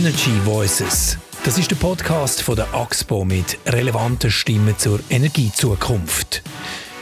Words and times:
Energy 0.00 0.40
Voices. 0.46 1.18
Das 1.44 1.58
ist 1.58 1.70
der 1.70 1.76
Podcast 1.76 2.40
von 2.40 2.56
der 2.56 2.72
AXPO 2.72 3.26
mit 3.26 3.58
relevanten 3.66 4.30
Stimmen 4.30 4.74
zur 4.78 4.98
Energiezukunft. 5.10 6.42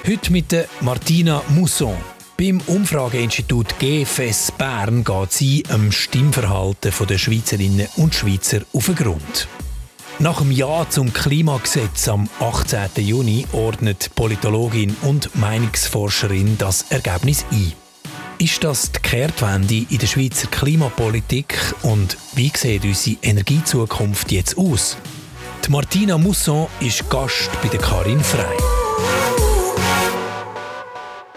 Heute 0.05 0.33
mit 0.33 0.51
der 0.51 0.65
Martina 0.81 1.41
Mousson. 1.51 1.97
Beim 2.37 2.61
Umfrageinstitut 2.67 3.79
GFS 3.79 4.51
Bern 4.51 5.05
geht 5.05 5.33
sie 5.33 5.63
am 5.69 5.93
Stimmverhalten 5.93 6.93
der 7.09 7.19
Schweizerinnen 7.19 7.87
und 7.99 8.17
Schweizer 8.17 8.63
auf 8.73 8.87
den 8.87 8.97
Grund. 8.97 9.47
Nach 10.19 10.39
dem 10.39 10.51
Ja 10.51 10.85
zum 10.91 11.13
Klimagesetz 11.13 12.09
am 12.09 12.29
18. 12.41 13.07
Juni 13.07 13.47
ordnet 13.53 14.11
Politologin 14.17 14.97
und 15.03 15.37
Meinungsforscherin 15.37 16.59
das 16.59 16.87
Ergebnis 16.91 17.47
ein. 17.53 17.75
Ist 18.41 18.63
das 18.63 18.93
die 18.93 19.01
Kehrtwende 19.01 19.85
in 19.91 19.99
der 19.99 20.07
Schweizer 20.07 20.47
Klimapolitik 20.47 21.59
und 21.83 22.17
wie 22.35 22.53
sieht 22.55 22.85
unsere 22.85 23.17
Energiezukunft 23.23 24.31
jetzt 24.31 24.57
aus? 24.57 24.97
Die 25.67 25.73
Martina 25.73 26.17
Mousson 26.17 26.69
ist 26.79 27.11
Gast 27.11 27.51
bei 27.61 27.69
der 27.69 27.81
Karin 27.81 28.21
Frey. 28.21 28.78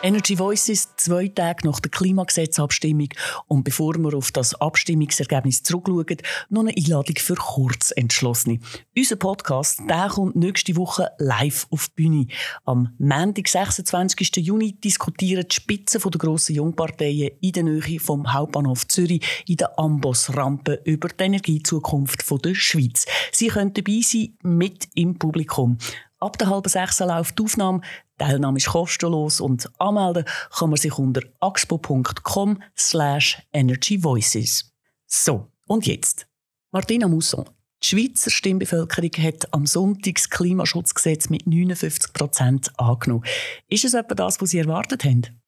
Energy 0.03 0.37
Voices 0.39 0.89
zwei 0.97 1.27
Tage 1.27 1.67
nach 1.67 1.79
der 1.79 1.91
Klimagesetzabstimmung 1.91 3.09
und 3.47 3.63
bevor 3.63 3.93
wir 3.95 4.15
auf 4.15 4.31
das 4.31 4.55
Abstimmungsergebnis 4.59 5.61
zurückschauen, 5.61 6.17
noch 6.49 6.61
eine 6.61 6.73
Einladung 6.75 7.15
für 7.17 7.35
Kurzentschlossene. 7.35 8.59
Unser 8.97 9.15
Podcast 9.17 9.81
der 9.87 10.09
kommt 10.09 10.35
nächste 10.35 10.75
Woche 10.75 11.11
live 11.19 11.67
auf 11.69 11.89
die 11.89 12.03
Bühne. 12.03 12.27
Am 12.65 12.95
Montag, 12.97 13.47
26. 13.47 14.37
Juni, 14.37 14.73
diskutieren 14.73 15.45
die 15.47 15.53
Spitzen 15.55 16.01
der 16.01 16.19
grossen 16.19 16.55
Jungparteien 16.55 17.31
in 17.39 17.51
der 17.51 17.63
Nähe 17.63 17.99
vom 17.99 18.33
Hauptbahnhof 18.33 18.87
Zürich 18.87 19.43
in 19.47 19.57
der 19.57 19.77
Amboss-Rampe 19.77 20.81
über 20.83 21.09
die 21.09 21.23
Energiezukunft 21.23 22.25
der 22.43 22.55
Schweiz. 22.55 23.05
Sie 23.31 23.49
können 23.49 23.73
dabei 23.73 24.01
sein 24.03 24.35
mit 24.41 24.87
im 24.95 25.19
Publikum. 25.19 25.77
Ab 26.21 26.37
der 26.37 26.49
halben 26.49 26.69
sechs 26.69 26.99
läuft 26.99 27.39
die 27.39 27.43
Aufnahme. 27.43 27.81
Die 28.13 28.23
Teilnahme 28.23 28.57
ist 28.57 28.67
kostenlos 28.67 29.41
und 29.41 29.67
anmelden 29.79 30.23
kann 30.51 30.69
man 30.69 30.77
sich 30.77 30.95
unter 30.97 31.21
axpo.com 31.39 32.61
slash 32.77 33.41
energyvoices. 33.51 34.71
So, 35.07 35.47
und 35.67 35.87
jetzt. 35.87 36.27
Martina 36.71 37.07
Mousson. 37.07 37.49
Die 37.83 37.87
Schweizer 37.87 38.29
Stimmbevölkerung 38.29 39.11
hat 39.17 39.51
am 39.51 39.65
Sonntag 39.65 40.13
das 40.13 40.29
Klimaschutzgesetz 40.29 41.29
mit 41.29 41.47
59 41.47 42.13
Prozent 42.13 42.79
angenommen. 42.79 43.25
Ist 43.67 43.85
es 43.85 43.95
etwa 43.95 44.13
das, 44.13 44.39
was 44.39 44.51
Sie 44.51 44.59
erwartet 44.59 45.03
haben? 45.03 45.41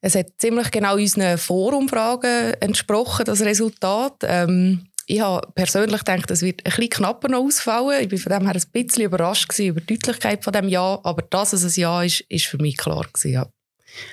Es 0.00 0.16
hat 0.16 0.32
ziemlich 0.38 0.72
genau 0.72 0.96
unseren 0.96 1.38
Vorumfragen 1.38 2.54
entsprochen, 2.54 3.24
das 3.24 3.40
Resultat. 3.40 4.16
Ähm, 4.22 4.87
ich 5.10 5.20
habe 5.20 5.50
persönlich 5.54 6.04
gedacht, 6.04 6.30
es 6.30 6.42
wird 6.42 6.60
ein 6.66 6.70
bisschen 6.70 6.90
knapper 6.90 7.28
noch 7.28 7.40
ausfallen. 7.40 8.04
Ich 8.04 8.12
war 8.12 8.18
von 8.18 8.32
dem 8.32 8.46
her 8.46 8.60
ein 8.60 8.84
bisschen 8.84 9.04
überrascht 9.04 9.58
über 9.58 9.80
die 9.80 9.94
Deutlichkeit 9.94 10.44
von 10.44 10.52
dem 10.52 10.68
Ja, 10.68 11.00
aber 11.02 11.22
dass 11.22 11.54
es 11.54 11.64
ein 11.64 11.80
Ja 11.80 12.02
ist, 12.02 12.20
ist 12.28 12.44
für 12.44 12.58
mich 12.58 12.76
klar 12.76 13.06
gewesen, 13.10 13.32
ja. 13.32 13.48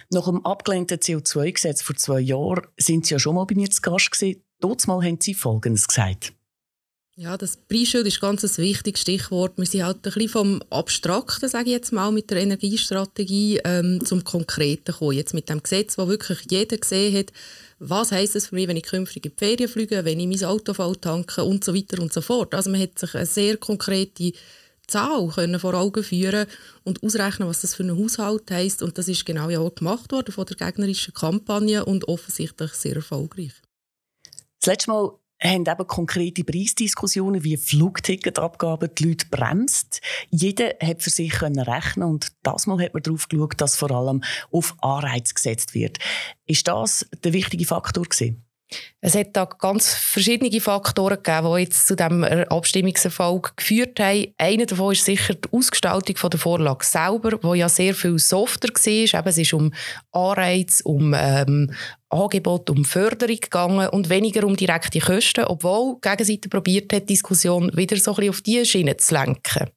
Nach 0.10 0.26
dem 0.26 0.46
abgelehnten 0.46 0.98
CO2-Gesetz 0.98 1.82
vor 1.82 1.98
zwei 1.98 2.22
Jahren 2.22 2.66
sind 2.78 3.06
Sie 3.06 3.14
ja 3.14 3.20
schon 3.20 3.36
mal 3.36 3.44
bei 3.44 3.56
mir 3.56 3.70
zu 3.70 3.82
Gast 3.82 4.10
gewesen. 4.10 4.42
Dort 4.62 4.88
mal 4.88 5.04
haben 5.04 5.20
Sie 5.20 5.34
Folgendes 5.34 5.86
gesagt. 5.86 6.32
Ja, 7.18 7.38
das 7.38 7.58
Preisschild 7.58 8.08
ist 8.08 8.22
ganz 8.22 8.44
ein 8.44 8.64
wichtiges 8.64 9.02
Stichwort. 9.02 9.58
Wir 9.58 9.66
sind 9.66 9.84
halt 9.84 9.98
ein 9.98 10.02
bisschen 10.02 10.30
vom 10.30 10.64
Abstrakten, 10.70 11.50
sage 11.50 11.66
ich 11.66 11.72
jetzt 11.72 11.92
mal, 11.92 12.12
mit 12.12 12.30
der 12.30 12.42
Energiestrategie 12.42 13.62
ähm, 13.66 14.04
zum 14.06 14.24
Konkreten 14.24 14.92
gekommen. 14.92 15.14
Jetzt 15.14 15.34
mit 15.34 15.50
dem 15.50 15.62
Gesetz, 15.62 15.98
wo 15.98 16.08
wirklich 16.08 16.40
jeder 16.50 16.78
gesehen 16.78 17.18
hat, 17.18 17.32
was 17.80 18.12
heisst 18.12 18.36
es 18.36 18.48
für 18.48 18.56
mich, 18.56 18.68
wenn 18.68 18.78
ich 18.78 18.84
künftig 18.84 19.26
in 19.26 19.32
die 19.32 19.38
Ferien 19.38 19.70
fliege, 19.70 20.06
wenn 20.06 20.20
ich 20.20 20.28
mein 20.28 20.50
Auto 20.50 20.74
tanke 20.94 21.44
und 21.44 21.64
so 21.64 21.76
weiter 21.76 22.02
und 22.02 22.14
so 22.14 22.22
fort. 22.22 22.54
Also 22.54 22.70
man 22.70 22.82
hat 22.82 22.98
sich 22.98 23.14
eine 23.16 23.26
sehr 23.26 23.58
konkrete 23.58 24.32
Zahl 24.88 25.28
können 25.30 25.60
vor 25.60 25.74
Augen 25.74 26.04
führen 26.04 26.48
und 26.84 27.04
ausrechnen, 27.04 27.48
was 27.48 27.62
das 27.62 27.76
für 27.76 27.84
einen 27.84 27.98
Haushalt 27.98 28.50
heisst. 28.52 28.84
Und 28.84 28.98
das 28.98 29.08
ist 29.08 29.26
genau 29.26 29.50
ja 29.50 29.60
auch 29.60 29.74
gemacht 29.74 30.12
worden 30.12 30.32
von 30.32 30.46
der 30.46 30.58
gegnerischen 30.58 31.14
Kampagne 31.14 31.84
und 31.86 32.08
offensichtlich 32.08 32.72
sehr 32.74 32.96
erfolgreich. 32.96 33.54
Das 34.60 34.68
letzte 34.68 34.92
Mal 34.92 35.12
haben 35.42 35.66
eben 35.66 35.88
konkrete 35.88 36.44
Preisdiskussionen 36.44 37.44
wie 37.44 37.58
Flugticketabgaben 37.58 38.90
die 38.96 39.10
Leute 39.10 39.26
bremst. 39.30 40.02
Jeder 40.30 40.74
hat 40.82 41.04
für 41.04 41.10
sich 41.10 41.32
können 41.32 41.60
rechnen 41.60 42.08
und 42.08 42.28
das 42.44 42.68
Mal 42.68 42.82
hat 42.82 42.94
man 42.94 43.04
darauf 43.04 43.28
geschaut, 43.28 43.60
dass 43.60 43.76
vor 43.76 43.92
allem 43.92 44.24
auf 44.52 44.76
Anreiz 44.82 45.34
gesetzt 45.34 45.74
wird. 45.74 46.00
Ist 46.46 46.68
das 46.68 47.06
der 47.24 47.34
wichtige 47.34 47.66
Faktor 47.66 48.04
gewesen? 48.04 48.46
Es 49.00 49.14
hat 49.16 49.36
da 49.36 49.46
ganz 49.46 49.94
verschiedene 49.94 50.60
Faktoren 50.60 51.22
gegeben, 51.22 51.54
die 51.54 51.62
jetzt 51.62 51.86
zu 51.88 51.96
diesem 51.96 52.24
Abstimmungserfolg 52.24 53.56
geführt 53.56 54.00
haben. 54.00 54.34
Einer 54.38 54.66
davon 54.66 54.94
ist 54.94 55.06
sicher 55.06 55.36
die 55.36 55.50
Ausgestaltung 55.52 56.30
der 56.32 56.40
Vorlage 56.40 56.84
selber, 56.84 57.38
wo 57.44 57.54
ja 57.54 57.70
sehr 57.70 57.94
viel 57.94 58.18
softer 58.18 58.70
war. 58.70 59.20
Eben, 59.20 59.30
es 59.30 59.38
ist 59.38 59.54
um 59.54 59.72
Anreiz, 60.12 60.82
um 60.84 61.14
ähm, 61.16 61.72
Angebot, 62.16 62.70
um 62.70 62.86
Förderung 62.86 63.38
gegangen 63.40 63.90
und 63.90 64.10
weniger 64.10 64.46
um 64.46 64.56
direkte 64.56 65.00
Kosten, 65.00 65.46
obwohl 65.46 65.96
die 65.96 66.10
Gegenseite 66.10 66.50
probiert 66.50 66.94
hat, 66.94 67.04
die 67.04 67.14
Diskussion 67.14 67.72
wieder 67.76 67.98
so 67.98 68.12
ein 68.12 68.16
bisschen 68.16 68.30
auf 68.30 68.42
diese 68.42 68.66
Schiene 68.66 68.98
zu 68.98 69.14
lenken. 69.14 69.70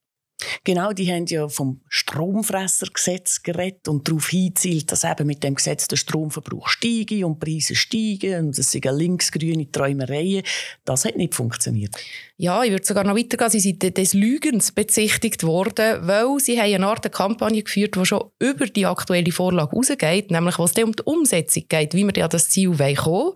Genau, 0.62 0.92
die 0.92 1.10
haben 1.12 1.26
ja 1.26 1.48
vom 1.48 1.80
Stromfressergesetz 1.88 3.42
geredet 3.42 3.88
und 3.88 4.06
darauf 4.06 4.28
hinzielt, 4.28 4.92
dass 4.92 5.02
eben 5.02 5.26
mit 5.26 5.42
dem 5.42 5.56
Gesetz 5.56 5.88
der 5.88 5.96
Stromverbrauch 5.96 6.68
steige 6.68 7.26
und 7.26 7.40
Preise 7.40 7.74
steigen 7.74 8.46
und 8.46 8.58
es 8.58 8.70
sind 8.70 8.84
linksgrüne 8.84 9.70
Träumereien. 9.70 10.44
Das 10.84 11.04
hat 11.04 11.16
nicht 11.16 11.34
funktioniert. 11.34 11.96
Ja, 12.36 12.62
ich 12.62 12.70
würde 12.70 12.86
sogar 12.86 13.02
noch 13.02 13.16
weitergehen. 13.16 13.50
Sie 13.50 13.58
sind 13.58 13.82
des 13.96 14.14
Lügens 14.14 14.70
bezichtigt 14.70 15.42
worden, 15.42 16.06
weil 16.06 16.38
sie 16.38 16.60
haben 16.60 16.74
eine 16.74 16.86
Art 16.86 17.10
Kampagne 17.10 17.64
geführt, 17.64 17.96
die 17.96 18.06
schon 18.06 18.30
über 18.38 18.66
die 18.66 18.86
aktuelle 18.86 19.32
Vorlage 19.32 19.74
rausgeht, 19.74 20.30
nämlich 20.30 20.58
was 20.58 20.72
es 20.76 20.84
um 20.84 20.92
die 20.92 21.02
Umsetzung 21.02 21.64
geht, 21.68 21.94
wie 21.94 22.06
wir 22.06 22.24
an 22.24 22.30
das 22.30 22.48
Ziel 22.48 22.76
kommen 22.94 23.32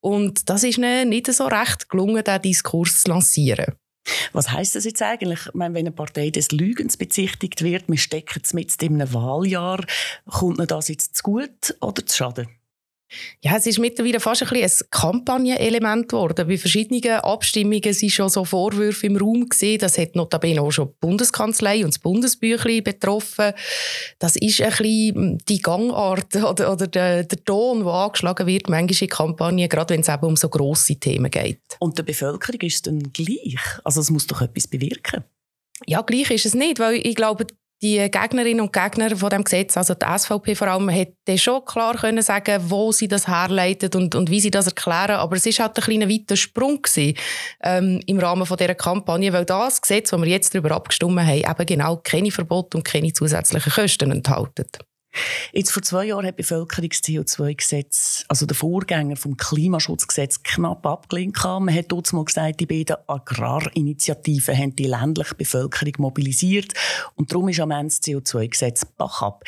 Und 0.00 0.48
das 0.50 0.64
ist 0.64 0.78
ihnen 0.78 1.10
nicht 1.10 1.32
so 1.32 1.46
recht 1.46 1.88
gelungen, 1.88 2.24
diesen 2.24 2.42
Diskurs 2.42 3.04
zu 3.04 3.10
lancieren. 3.10 3.76
Was 4.32 4.50
heißt 4.50 4.74
das 4.74 4.84
jetzt 4.84 5.02
eigentlich? 5.02 5.46
Ich 5.46 5.54
meine, 5.54 5.74
wenn 5.74 5.86
eine 5.86 5.92
Partei 5.92 6.30
des 6.30 6.50
Lügens 6.52 6.96
bezichtigt 6.96 7.62
wird, 7.62 7.84
wir 7.88 7.98
stecken 7.98 8.40
es 8.42 8.52
mit 8.52 8.82
in 8.82 9.00
einem 9.00 9.12
Wahljahr, 9.12 9.84
kommt 10.28 10.58
ihnen 10.58 10.66
das 10.66 10.88
jetzt 10.88 11.16
zu 11.16 11.22
gut 11.22 11.76
oder 11.80 12.04
zu 12.04 12.16
schaden? 12.16 12.48
Ja, 13.40 13.56
es 13.56 13.66
ist 13.66 13.78
mittlerweile 13.78 14.20
fast 14.20 14.42
ein, 14.42 14.48
bisschen 14.48 14.86
ein 14.86 14.90
Kampagnenelement 14.90 16.08
geworden. 16.08 16.46
Bei 16.46 16.56
verschiedenen 16.56 17.20
Abstimmungen 17.20 17.92
sind 17.92 18.10
schon 18.10 18.28
so 18.28 18.44
Vorwürfe 18.44 19.06
im 19.06 19.16
Raum 19.16 19.48
gesehen. 19.48 19.78
Das 19.78 19.98
hat 19.98 20.14
notabene 20.14 20.60
auch 20.60 20.70
schon 20.70 20.88
die 20.88 20.94
Bundeskanzlei 21.00 21.84
und 21.84 21.94
das 21.94 21.98
Bundesbüchlein 21.98 22.84
betroffen. 22.84 23.52
Das 24.18 24.36
ist 24.36 24.60
ein 24.60 24.70
bisschen 24.70 25.38
die 25.48 25.60
Gangart 25.60 26.36
oder, 26.36 26.72
oder 26.72 26.86
der, 26.86 27.24
der 27.24 27.44
Ton, 27.44 27.84
der 27.84 27.92
angeschlagen 27.92 28.46
wird, 28.46 28.68
manchmal 28.68 29.02
in 29.02 29.08
Kampagnen, 29.08 29.68
gerade 29.68 29.94
wenn 29.94 30.00
es 30.00 30.08
eben 30.08 30.26
um 30.26 30.36
so 30.36 30.48
grosse 30.48 30.96
Themen 30.96 31.30
geht. 31.30 31.60
Und 31.78 31.98
der 31.98 32.04
Bevölkerung 32.04 32.60
ist 32.60 32.74
es 32.74 32.82
dann 32.82 33.12
gleich? 33.12 33.58
Also 33.84 34.00
es 34.00 34.10
muss 34.10 34.26
doch 34.26 34.42
etwas 34.42 34.66
bewirken? 34.66 35.24
Ja, 35.86 36.02
gleich 36.02 36.30
ist 36.30 36.46
es 36.46 36.54
nicht, 36.54 36.78
weil 36.78 36.94
ich 37.04 37.14
glaube, 37.14 37.46
die 37.82 37.98
Gegnerinnen 38.10 38.60
und 38.60 38.72
Gegner 38.72 39.16
von 39.16 39.30
dem 39.30 39.42
Gesetz, 39.42 39.76
also 39.76 39.94
die 39.94 40.06
SVP 40.06 40.54
vor 40.54 40.68
allem, 40.68 40.88
hätte 40.88 41.36
schon 41.36 41.64
klar 41.64 41.96
können 41.96 42.22
sagen, 42.22 42.62
wo 42.68 42.92
sie 42.92 43.08
das 43.08 43.26
herleitet 43.26 43.96
und, 43.96 44.14
und 44.14 44.30
wie 44.30 44.40
sie 44.40 44.52
das 44.52 44.66
erklären. 44.66 45.16
Aber 45.16 45.34
es 45.34 45.46
ist 45.46 45.58
halt 45.58 45.76
ein 45.76 45.82
kleiner 45.82 46.08
weiter 46.08 46.36
Sprung 46.36 46.80
gewesen, 46.80 47.16
ähm, 47.62 48.00
im 48.06 48.20
Rahmen 48.20 48.46
von 48.46 48.56
dieser 48.56 48.76
Kampagne, 48.76 49.32
weil 49.32 49.44
das 49.44 49.82
Gesetz, 49.82 50.10
das 50.10 50.20
wir 50.20 50.28
jetzt 50.28 50.54
darüber 50.54 50.76
abgestimmt 50.76 51.18
haben, 51.18 51.38
eben 51.38 51.66
genau 51.66 51.96
keine 51.96 52.30
Verbote 52.30 52.76
und 52.76 52.84
keine 52.84 53.12
zusätzlichen 53.12 53.72
Kosten 53.72 54.12
enthält. 54.12 54.78
Jetzt 55.52 55.70
vor 55.70 55.82
zwei 55.82 56.06
Jahren 56.06 56.26
hat 56.26 56.38
die 56.38 56.42
Bevölkerung 56.42 56.88
das 56.88 57.02
CO2-Gesetz, 57.02 58.24
also 58.28 58.46
der 58.46 58.56
Vorgänger 58.56 59.16
vom 59.16 59.36
Klimaschutzgesetz, 59.36 60.42
knapp 60.42 60.86
abgelehnt. 60.86 61.36
Man 61.44 61.74
hat 61.74 61.92
dort 61.92 62.12
mal 62.12 62.24
gesagt, 62.24 62.60
die 62.60 62.66
beiden 62.66 62.96
Agrarinitiativen 63.06 64.56
haben 64.56 64.76
die 64.76 64.86
ländliche 64.86 65.34
Bevölkerung 65.34 65.92
mobilisiert 65.98 66.72
und 67.14 67.30
darum 67.30 67.48
ist 67.48 67.60
am 67.60 67.70
Ende 67.70 67.88
das 67.88 68.02
CO2-Gesetz 68.02 68.84
bach 68.96 69.22
ab. 69.22 69.44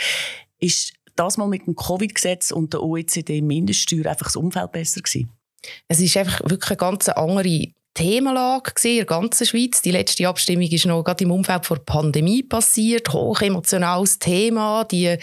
Ist 0.58 0.92
das 1.16 1.36
mal 1.36 1.48
mit 1.48 1.66
dem 1.66 1.76
Covid-Gesetz 1.76 2.50
und 2.50 2.72
der 2.72 2.82
OECD-Mindeststeuer 2.82 4.06
einfach 4.06 4.26
das 4.26 4.36
Umfeld 4.36 4.72
besser 4.72 5.00
gewesen? 5.00 5.30
Es 5.88 6.00
ist 6.00 6.16
einfach 6.16 6.40
wirklich 6.48 6.70
eine 6.70 6.76
ganz 6.76 7.08
andere 7.08 7.72
Themenlage 7.94 8.72
in 8.88 8.96
der 8.96 9.04
ganzen 9.04 9.46
Schweiz. 9.46 9.80
Die 9.80 9.92
letzte 9.92 10.28
Abstimmung 10.28 10.66
ist 10.66 10.84
noch 10.84 11.04
gerade 11.04 11.22
im 11.22 11.30
Umfeld 11.30 11.70
der 11.70 11.76
Pandemie 11.76 12.42
passiert. 12.42 13.12
Hochemotionales 13.12 14.18
Thema. 14.18 14.84
Die, 14.84 15.16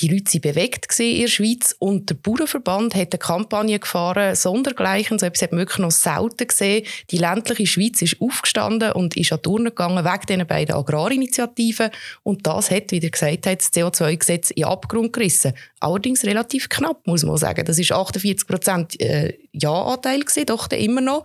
die 0.00 0.08
Leute 0.08 0.34
waren 0.34 0.40
bewegt 0.40 0.98
in 0.98 1.20
der 1.20 1.28
Schweiz. 1.28 1.76
Und 1.78 2.10
der 2.10 2.16
Bauernverband 2.16 2.96
hat 2.96 3.12
eine 3.12 3.18
Kampagne 3.18 3.78
gefahren, 3.78 4.34
sondergleichen. 4.34 5.20
So 5.20 5.26
etwas 5.26 5.42
hat 5.42 5.52
man 5.52 5.60
wirklich 5.60 5.78
noch 5.78 5.92
selten 5.92 6.48
gesehen. 6.48 6.84
Die 7.12 7.18
ländliche 7.18 7.66
Schweiz 7.66 8.02
ist 8.02 8.20
aufgestanden 8.20 8.92
und 8.92 9.16
ist 9.16 9.32
an 9.32 9.38
die 9.44 9.48
Urne 9.48 9.70
gegangen 9.70 10.04
wegen 10.04 10.26
diesen 10.28 10.46
beiden 10.46 10.74
Agrarinitiativen. 10.74 11.90
Und 12.24 12.46
das 12.48 12.72
hat, 12.72 12.90
wie 12.90 12.98
ihr 12.98 13.10
gesagt 13.10 13.46
habt, 13.46 13.60
das 13.60 13.72
CO2-Gesetz 13.72 14.50
in 14.50 14.64
Abgrund 14.64 15.12
gerissen. 15.12 15.52
Allerdings 15.78 16.24
relativ 16.24 16.68
knapp, 16.68 17.06
muss 17.06 17.22
man 17.22 17.36
sagen. 17.36 17.64
Das 17.64 17.78
ist 17.78 17.92
48 17.92 18.48
Prozent 18.48 19.00
äh, 19.00 19.38
Ja-Anteil 19.52 20.24
doch 20.46 20.68
immer 20.70 21.00
noch. 21.00 21.24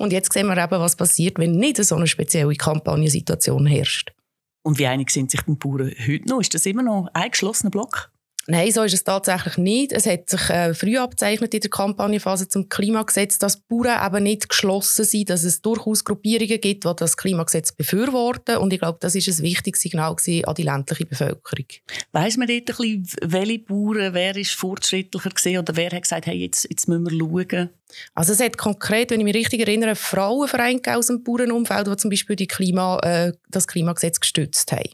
Und 0.00 0.14
jetzt 0.14 0.32
sehen 0.32 0.46
wir 0.46 0.56
eben, 0.56 0.80
was 0.80 0.96
passiert, 0.96 1.38
wenn 1.38 1.52
nicht 1.52 1.76
so 1.84 1.94
eine 1.94 2.06
spezielle 2.06 2.54
Kampagnensituation 2.54 3.66
herrscht. 3.66 4.14
Und 4.62 4.78
wie 4.78 4.86
einig 4.86 5.10
sind 5.10 5.30
sich 5.30 5.42
die 5.42 5.54
Bauern 5.54 5.92
heute 6.06 6.26
noch? 6.26 6.40
Ist 6.40 6.54
das 6.54 6.64
immer 6.64 6.82
noch 6.82 7.08
ein 7.12 7.30
geschlossener 7.30 7.70
Block? 7.70 8.09
Nein, 8.50 8.72
so 8.72 8.82
ist 8.82 8.94
es 8.94 9.04
tatsächlich 9.04 9.58
nicht. 9.58 9.92
Es 9.92 10.06
hat 10.06 10.28
sich 10.28 10.50
äh, 10.50 10.74
früh 10.74 10.98
abzeichnet 10.98 11.54
in 11.54 11.60
der 11.60 11.70
Kampagnenphase 11.70 12.48
zum 12.48 12.68
Klimagesetz, 12.68 13.38
dass 13.38 13.60
Bauern 13.60 14.04
eben 14.04 14.24
nicht 14.24 14.48
geschlossen 14.48 15.04
sind, 15.04 15.30
dass 15.30 15.44
es 15.44 15.62
durchaus 15.62 16.04
Gruppierungen 16.04 16.60
gibt, 16.60 16.84
die 16.84 16.90
das 16.96 17.16
Klimagesetz 17.16 17.70
befürworten. 17.70 18.56
Und 18.56 18.72
ich 18.72 18.80
glaube, 18.80 18.98
das 19.00 19.14
ist 19.14 19.28
ein 19.28 19.44
wichtiges 19.44 19.82
Signal 19.82 20.16
an 20.16 20.54
die 20.56 20.62
ländliche 20.64 21.06
Bevölkerung. 21.06 21.66
Weiss 22.10 22.36
man 22.38 22.48
dort 22.48 22.68
ein 22.70 23.04
bisschen, 23.04 23.06
welche 23.22 23.60
Bauern, 23.60 24.14
wer 24.14 24.34
ist 24.34 24.50
fortschrittlicher 24.50 25.30
gesehen 25.30 25.60
oder 25.60 25.76
wer 25.76 25.90
hat 25.90 26.02
gesagt, 26.02 26.26
hey, 26.26 26.36
jetzt, 26.36 26.66
jetzt 26.68 26.88
müssen 26.88 27.08
wir 27.08 27.46
schauen? 27.46 27.70
Also 28.14 28.32
es 28.32 28.40
hat 28.40 28.58
konkret, 28.58 29.12
wenn 29.12 29.20
ich 29.20 29.24
mich 29.24 29.36
richtig 29.36 29.60
erinnere, 29.60 29.94
Frauenvereine 29.94 30.80
aus 30.96 31.06
dem 31.06 31.22
Bauernumfeld, 31.22 31.86
die 31.86 31.96
zum 31.96 32.10
Beispiel 32.10 32.34
die 32.34 32.48
Klima, 32.48 32.98
äh, 33.04 33.32
das 33.48 33.68
Klimagesetz 33.68 34.18
gestützt 34.18 34.72
haben. 34.72 34.90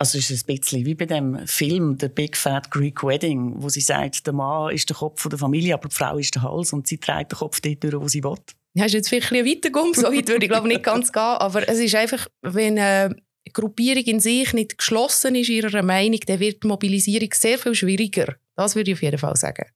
Also 0.00 0.18
ist 0.18 0.30
ein 0.30 0.46
bisschen 0.46 0.86
wie 0.86 0.94
bei 0.94 1.06
dem 1.06 1.44
Film 1.46 1.98
«The 2.00 2.08
Big 2.08 2.36
Fat 2.36 2.70
Greek 2.70 3.02
Wedding», 3.02 3.54
wo 3.56 3.68
sie 3.68 3.80
sagt, 3.80 4.26
der 4.26 4.32
Mann 4.32 4.72
ist 4.72 4.88
der 4.88 4.96
Kopf 4.96 5.28
der 5.28 5.38
Familie, 5.38 5.74
aber 5.74 5.88
die 5.88 5.94
Frau 5.94 6.18
ist 6.18 6.34
der 6.36 6.42
Hals 6.42 6.72
und 6.72 6.86
sie 6.86 6.98
trägt 6.98 7.32
den 7.32 7.38
Kopf 7.38 7.60
dort 7.60 7.82
durch, 7.82 7.94
wo 7.94 8.06
sie 8.06 8.22
will. 8.22 8.36
Ja, 8.74 8.84
ist 8.84 8.92
jetzt 8.92 9.08
vielleicht 9.08 9.32
ein 9.32 9.42
bisschen 9.42 9.56
weitergekommen, 9.56 9.94
so 9.94 10.04
weit 10.04 10.28
würde 10.28 10.44
ich 10.44 10.50
glaube 10.50 10.68
nicht 10.68 10.84
ganz 10.84 11.10
gehen, 11.10 11.20
aber 11.20 11.68
es 11.68 11.80
ist 11.80 11.96
einfach, 11.96 12.28
wenn 12.42 12.78
eine 12.78 13.16
Gruppierung 13.52 14.04
in 14.04 14.20
sich 14.20 14.52
nicht 14.52 14.78
geschlossen 14.78 15.34
ist 15.34 15.48
ihrer 15.48 15.82
Meinung, 15.82 16.20
dann 16.26 16.38
wird 16.38 16.62
die 16.62 16.68
Mobilisierung 16.68 17.30
sehr 17.34 17.58
viel 17.58 17.74
schwieriger. 17.74 18.36
Das 18.56 18.76
würde 18.76 18.92
ich 18.92 18.96
auf 18.96 19.02
jeden 19.02 19.18
Fall 19.18 19.34
sagen. 19.34 19.66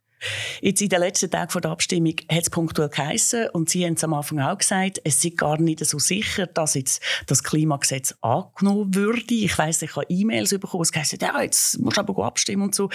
Jetzt 0.61 0.83
in 0.83 0.89
den 0.89 1.01
letzten 1.01 1.31
Tagen 1.31 1.51
vor 1.51 1.61
der 1.61 1.71
Abstimmung 1.71 2.15
hat 2.31 2.43
es 2.43 2.51
punktuell 2.51 2.89
geheissen, 2.89 3.49
und 3.53 3.71
Sie 3.71 3.85
haben 3.85 3.95
es 3.95 4.05
am 4.05 4.15
Anfang 4.15 4.41
auch 4.41 4.59
gesagt, 4.59 5.01
es 5.05 5.25
ist 5.25 5.37
gar 5.37 5.61
nicht 5.61 5.85
so 5.85 5.99
sicher, 5.99 6.47
dass 6.47 6.75
jetzt 6.75 7.03
das 7.27 7.43
Klimagesetz 7.43 8.15
angenommen 8.21 8.95
würde. 8.95 9.35
Ich 9.35 9.57
weiss, 9.59 9.83
ich 9.83 9.97
habe 9.97 10.07
E-Mails 10.09 10.51
bekommen, 10.51 10.83
es 10.83 10.95
heisst, 10.95 11.21
ja, 11.21 11.41
jetzt 11.43 11.79
musst 11.79 11.97
du 11.97 12.01
aber 12.01 12.25
abstimmen 12.25 12.63
und 12.65 12.75
so. 12.75 12.89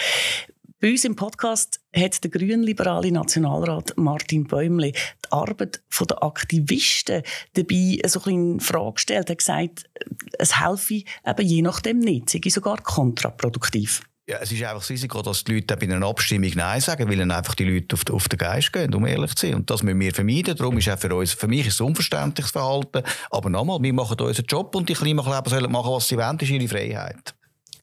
Bei 0.79 0.91
uns 0.91 1.05
im 1.05 1.15
Podcast 1.15 1.79
hat 1.95 2.23
der 2.23 2.29
grünliberale 2.29 3.11
Nationalrat 3.11 3.93
Martin 3.97 4.45
Bäumli 4.45 4.91
die 4.91 5.31
Arbeit 5.31 5.81
der 5.99 6.21
Aktivisten 6.21 7.23
dabei 7.53 7.99
so 8.05 8.21
ein 8.25 8.51
in 8.53 8.59
Frage 8.59 8.93
gestellt. 8.93 9.27
Er 9.27 9.31
hat 9.31 9.37
gesagt, 9.39 9.89
es 10.37 10.59
helfe 10.59 11.01
eben 11.25 11.47
je 11.47 11.63
nachdem 11.63 11.97
nicht, 11.97 12.29
sei 12.29 12.41
sogar 12.47 12.79
kontraproduktiv. 12.83 14.03
Ja, 14.29 14.39
es 14.41 14.51
ist 14.51 14.61
einfach 14.61 14.79
das 14.79 14.89
Risiko, 14.89 15.21
dass 15.21 15.45
die 15.45 15.53
Leute 15.53 15.77
bei 15.77 15.85
einer 15.85 16.05
Abstimmung 16.05 16.51
Nein 16.53 16.81
sagen, 16.81 17.07
weil 17.07 17.15
dann 17.15 17.31
einfach 17.31 17.55
die 17.55 17.63
Leute 17.63 17.95
auf, 17.95 18.03
auf 18.11 18.27
den 18.27 18.37
Geist 18.37 18.73
gehen, 18.73 18.93
um 18.93 19.05
ehrlich 19.05 19.33
zu 19.35 19.47
sein. 19.47 19.55
Und 19.55 19.69
das 19.69 19.83
müssen 19.83 20.01
wir 20.01 20.13
vermeiden. 20.13 20.53
Darum 20.53 20.77
ist 20.77 20.89
auch 20.89 20.99
für 20.99 21.15
uns, 21.15 21.31
für 21.31 21.47
mich 21.47 21.65
ist 21.65 21.75
es 21.75 21.81
unverständliches 21.81 22.51
Verhalten. 22.51 23.03
Aber 23.31 23.49
nochmal, 23.49 23.81
wir 23.81 23.93
machen 23.93 24.19
unseren 24.19 24.45
Job 24.45 24.75
und 24.75 24.89
die 24.89 24.95
Klimakleber 24.95 25.49
sollen 25.49 25.71
machen, 25.71 25.93
was 25.93 26.09
sie 26.09 26.17
wollen. 26.17 26.37
Das 26.37 26.49
ist 26.49 26.53
ihre 26.53 26.67
Freiheit. 26.67 27.35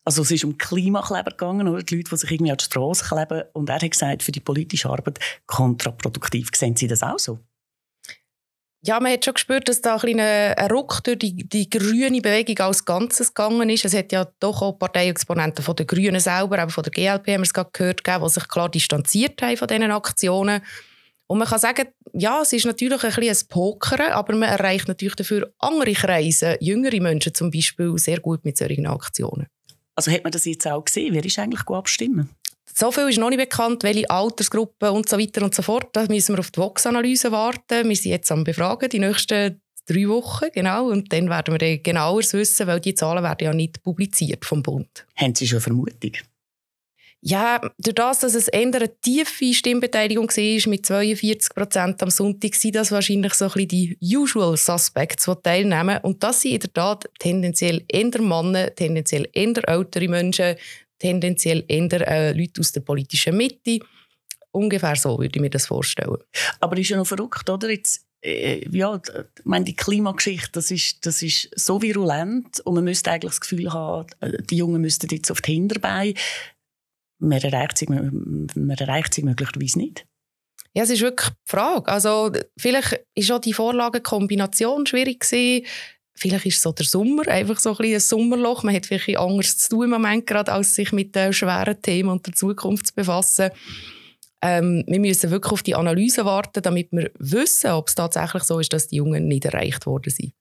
Also 0.04 0.20
es 0.20 0.32
ist 0.32 0.44
um 0.44 0.58
Klimakleber 0.58 1.30
gegangen, 1.30 1.66
oder? 1.66 1.82
Die 1.82 1.96
Leute, 1.96 2.10
die 2.10 2.16
sich 2.18 2.30
irgendwie 2.30 2.50
an 2.50 2.58
die 2.58 2.64
Straße 2.64 3.06
kleben. 3.06 3.44
Und 3.54 3.70
er 3.70 3.76
hat 3.76 3.90
gesagt, 3.90 4.22
für 4.22 4.32
die 4.32 4.40
politische 4.40 4.90
Arbeit 4.90 5.18
kontraproduktiv. 5.46 6.50
Sehen 6.54 6.76
Sie 6.76 6.86
das 6.86 7.02
auch 7.02 7.18
so? 7.18 7.38
Ja, 8.86 9.00
man 9.00 9.12
hat 9.12 9.24
schon 9.24 9.32
gespürt, 9.32 9.66
dass 9.66 9.80
da 9.80 9.96
ein, 9.96 10.20
ein 10.20 10.70
Ruck 10.70 11.02
durch 11.04 11.18
die, 11.18 11.34
die 11.34 11.70
grüne 11.70 12.20
Bewegung 12.20 12.58
als 12.66 12.84
Ganzes 12.84 13.32
gegangen 13.32 13.70
ist. 13.70 13.86
Es 13.86 13.94
hat 13.94 14.12
ja 14.12 14.26
doch 14.40 14.60
auch 14.60 14.78
Parteiexponenten 14.78 15.64
von 15.64 15.74
den 15.74 15.86
Grünen 15.86 16.20
selber, 16.20 16.58
aber 16.58 16.70
von 16.70 16.84
der 16.84 16.92
GLP 16.92 17.28
haben 17.28 17.40
wir 17.40 17.42
es 17.42 17.54
gerade 17.54 17.70
gehört, 17.72 18.02
die 18.06 18.28
sich 18.28 18.46
klar 18.46 18.68
distanziert 18.68 19.40
haben 19.40 19.56
von 19.56 19.68
diesen 19.68 19.90
Aktionen. 19.90 20.60
Und 21.26 21.38
man 21.38 21.48
kann 21.48 21.58
sagen, 21.58 21.88
ja, 22.12 22.42
es 22.42 22.52
ist 22.52 22.66
natürlich 22.66 23.02
ein 23.02 23.14
bisschen 23.14 23.46
ein 23.46 23.48
Pokern, 23.48 24.12
aber 24.12 24.34
man 24.36 24.50
erreicht 24.50 24.86
natürlich 24.86 25.16
dafür 25.16 25.50
andere 25.58 25.94
Kreise, 25.94 26.58
jüngere 26.60 27.00
Menschen 27.00 27.32
zum 27.32 27.50
Beispiel, 27.50 27.96
sehr 27.96 28.20
gut 28.20 28.44
mit 28.44 28.58
solchen 28.58 28.86
Aktionen. 28.86 29.46
Also 29.94 30.10
hat 30.10 30.24
man 30.24 30.32
das 30.32 30.44
jetzt 30.44 30.66
auch 30.66 30.84
gesehen? 30.84 31.14
Wer 31.14 31.24
ist 31.24 31.38
eigentlich 31.38 31.64
gut 31.64 31.78
abstimmen? 31.78 32.28
So 32.72 32.90
viel 32.90 33.08
ist 33.08 33.18
noch 33.18 33.30
nicht 33.30 33.38
bekannt, 33.38 33.82
welche 33.82 34.08
Altersgruppen 34.10 34.90
und 34.90 35.08
so 35.08 35.18
weiter 35.18 35.42
und 35.42 35.54
so 35.54 35.62
fort. 35.62 35.88
Da 35.92 36.06
müssen 36.06 36.34
wir 36.34 36.40
auf 36.40 36.50
die 36.50 36.60
Vox-Analyse 36.60 37.30
warten. 37.30 37.88
Wir 37.88 37.96
sind 37.96 38.10
jetzt 38.10 38.32
am 38.32 38.44
Befragen, 38.44 38.88
die 38.88 38.98
nächsten 38.98 39.60
drei 39.86 40.08
Wochen, 40.08 40.46
genau. 40.52 40.88
Und 40.88 41.12
dann 41.12 41.28
werden 41.28 41.58
wir 41.58 41.78
genauer 41.78 42.22
wissen, 42.32 42.66
weil 42.66 42.80
die 42.80 42.94
Zahlen 42.94 43.22
werden 43.22 43.44
ja 43.44 43.52
nicht 43.52 43.82
publiziert 43.82 44.44
vom 44.44 44.62
Bund. 44.62 45.06
Haben 45.16 45.34
Sie 45.34 45.46
schon 45.46 45.60
Vermutung? 45.60 46.12
Ja, 47.26 47.58
durch 47.78 47.94
das, 47.94 48.18
dass 48.18 48.34
es 48.34 48.50
eine 48.50 49.00
tiefe 49.00 49.54
Stimmbeteiligung 49.54 50.28
war, 50.28 50.70
mit 50.70 50.84
42 50.84 51.54
Prozent 51.54 52.02
am 52.02 52.10
Sonntag, 52.10 52.54
sind 52.54 52.74
das 52.74 52.92
wahrscheinlich 52.92 53.32
so 53.32 53.46
ein 53.46 53.52
bisschen 53.52 53.68
die 53.68 53.98
usual 54.14 54.58
Suspects, 54.58 55.24
die 55.24 55.32
teilnehmen. 55.42 56.00
Und 56.02 56.22
das 56.22 56.42
sind 56.42 56.52
in 56.52 56.60
der 56.60 56.72
Tat 56.74 57.08
tendenziell 57.18 57.82
eher 57.88 58.20
Männer, 58.20 58.74
tendenziell 58.74 59.26
eher 59.32 59.66
ältere 59.66 60.06
Menschen, 60.06 60.56
tendenziell 61.04 61.64
eher 61.68 62.08
äh, 62.08 62.32
Leute 62.32 62.60
aus 62.60 62.72
der 62.72 62.80
politischen 62.80 63.36
Mitte. 63.36 63.80
Ungefähr 64.52 64.96
so 64.96 65.18
würde 65.18 65.36
ich 65.36 65.40
mir 65.40 65.50
das 65.50 65.66
vorstellen. 65.66 66.16
Aber 66.60 66.78
ist 66.78 66.88
ja 66.88 66.96
noch 66.96 67.06
verrückt, 67.06 67.50
oder? 67.50 67.68
Jetzt, 67.68 68.06
äh, 68.22 68.66
ja, 68.70 68.96
ich 68.96 69.44
meine, 69.44 69.66
die 69.66 69.76
Klimageschichte, 69.76 70.52
das 70.52 70.70
ist, 70.70 71.04
das 71.04 71.20
ist 71.20 71.50
so 71.56 71.82
virulent 71.82 72.60
und 72.60 72.74
man 72.74 72.84
müsste 72.84 73.10
eigentlich 73.10 73.32
das 73.32 73.40
Gefühl 73.42 73.70
haben, 73.70 74.06
äh, 74.20 74.42
die 74.44 74.56
Jungen 74.56 74.80
müssten 74.80 75.08
jetzt 75.10 75.30
auf 75.30 75.42
die 75.42 75.52
Hinterbeine. 75.52 76.14
Man 77.18 77.40
erreicht 77.40 77.78
sie, 77.78 77.86
man 77.86 78.70
erreicht 78.70 79.12
sie 79.12 79.22
möglicherweise 79.22 79.78
nicht. 79.78 80.06
Ja, 80.72 80.82
es 80.82 80.90
ist 80.90 81.02
wirklich 81.02 81.28
die 81.28 81.50
Frage. 81.50 81.86
Also, 81.86 82.32
vielleicht 82.56 82.92
war 82.92 83.36
auch 83.36 83.40
die 83.40 83.52
Vorlagenkombination 83.52 84.86
schwierig 84.86 85.20
gewesen. 85.20 85.66
Vielleicht 86.16 86.46
ist 86.46 86.62
so 86.62 86.72
der 86.72 86.86
Sommer, 86.86 87.26
einfach 87.28 87.58
so 87.58 87.76
ein, 87.76 87.92
ein 87.92 88.00
Sommerloch. 88.00 88.62
Man 88.62 88.74
hat 88.74 88.86
vielleicht 88.86 89.18
anders 89.18 89.56
zu 89.58 89.70
tun 89.70 89.84
im 89.84 89.90
Moment 89.90 90.26
gerade, 90.26 90.52
als 90.52 90.74
sich 90.74 90.92
mit 90.92 91.14
den 91.14 91.32
schweren 91.32 91.80
Themen 91.82 92.10
und 92.10 92.26
der 92.26 92.34
Zukunft 92.34 92.88
zu 92.88 92.94
befassen. 92.94 93.50
Ähm, 94.40 94.84
wir 94.86 95.00
müssen 95.00 95.30
wirklich 95.30 95.52
auf 95.52 95.62
die 95.62 95.74
Analyse 95.74 96.24
warten, 96.24 96.62
damit 96.62 96.92
wir 96.92 97.10
wissen, 97.18 97.70
ob 97.70 97.88
es 97.88 97.94
tatsächlich 97.94 98.44
so 98.44 98.60
ist, 98.60 98.72
dass 98.72 98.88
die 98.88 98.96
Jungen 98.96 99.26
nicht 99.26 99.46
erreicht 99.46 99.86
worden 99.86 100.10
sind. 100.10 100.32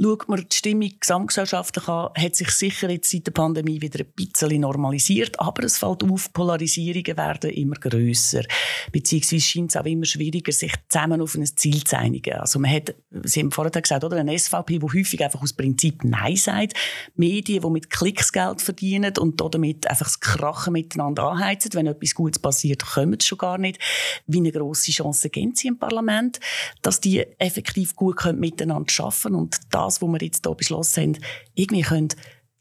Schaut 0.00 0.28
man 0.28 0.46
die 0.48 0.56
Stimmung 0.56 0.90
gesamtgesellschaftlich 0.98 1.86
an, 1.88 2.10
hat 2.16 2.36
sich 2.36 2.50
sicher 2.50 2.90
jetzt 2.90 3.10
seit 3.10 3.26
der 3.26 3.32
Pandemie 3.32 3.80
wieder 3.80 4.00
ein 4.00 4.12
bisschen 4.14 4.60
normalisiert, 4.60 5.38
aber 5.38 5.64
es 5.64 5.78
fällt 5.78 6.02
auf, 6.02 6.32
Polarisierungen 6.32 7.16
werden 7.16 7.50
immer 7.50 7.76
grösser, 7.76 8.42
beziehungsweise 8.90 9.42
scheint 9.42 9.70
es 9.70 9.76
auch 9.76 9.84
immer 9.84 10.06
schwieriger, 10.06 10.52
sich 10.52 10.72
zusammen 10.88 11.20
auf 11.20 11.34
ein 11.34 11.44
Ziel 11.44 11.84
zu 11.84 11.98
einigen. 11.98 12.34
Also 12.34 12.58
man 12.58 12.70
hat, 12.70 12.94
Sie 13.24 13.40
haben 13.40 13.50
vorhin 13.50 13.82
gesagt, 13.82 14.04
oder, 14.04 14.16
eine 14.16 14.38
SVP, 14.38 14.78
die 14.78 14.98
häufig 14.98 15.22
einfach 15.22 15.42
aus 15.42 15.52
Prinzip 15.52 16.04
Nein 16.04 16.36
sagt, 16.36 16.74
Medien, 17.14 17.62
die 17.62 17.70
mit 17.70 17.90
Klicks 17.90 18.32
Geld 18.32 18.62
verdienen 18.62 19.16
und 19.18 19.40
damit 19.40 19.86
einfach 19.86 20.06
das 20.06 20.20
Krachen 20.20 20.72
miteinander 20.72 21.24
anheizen, 21.24 21.72
wenn 21.74 21.86
etwas 21.86 22.14
Gutes 22.14 22.40
passiert, 22.40 22.84
kommen 22.84 23.18
sie 23.20 23.26
schon 23.26 23.38
gar 23.38 23.58
nicht. 23.58 23.78
Wie 24.26 24.38
eine 24.38 24.52
grosse 24.52 24.92
Chance 24.92 25.28
geben 25.28 25.54
sie 25.54 25.68
im 25.68 25.78
Parlament, 25.78 26.40
dass 26.80 27.00
die 27.00 27.20
effektiv 27.38 27.94
gut 27.94 28.24
miteinander 28.34 28.92
arbeiten 28.98 29.22
können 29.22 29.41
und 29.42 29.56
das, 29.70 30.00
was 30.00 30.08
wir 30.08 30.22
jetzt 30.22 30.46
hier 30.46 30.54
beschlossen 30.54 31.02
haben, 31.02 31.24
irgendwie 31.54 31.82
können 31.82 32.08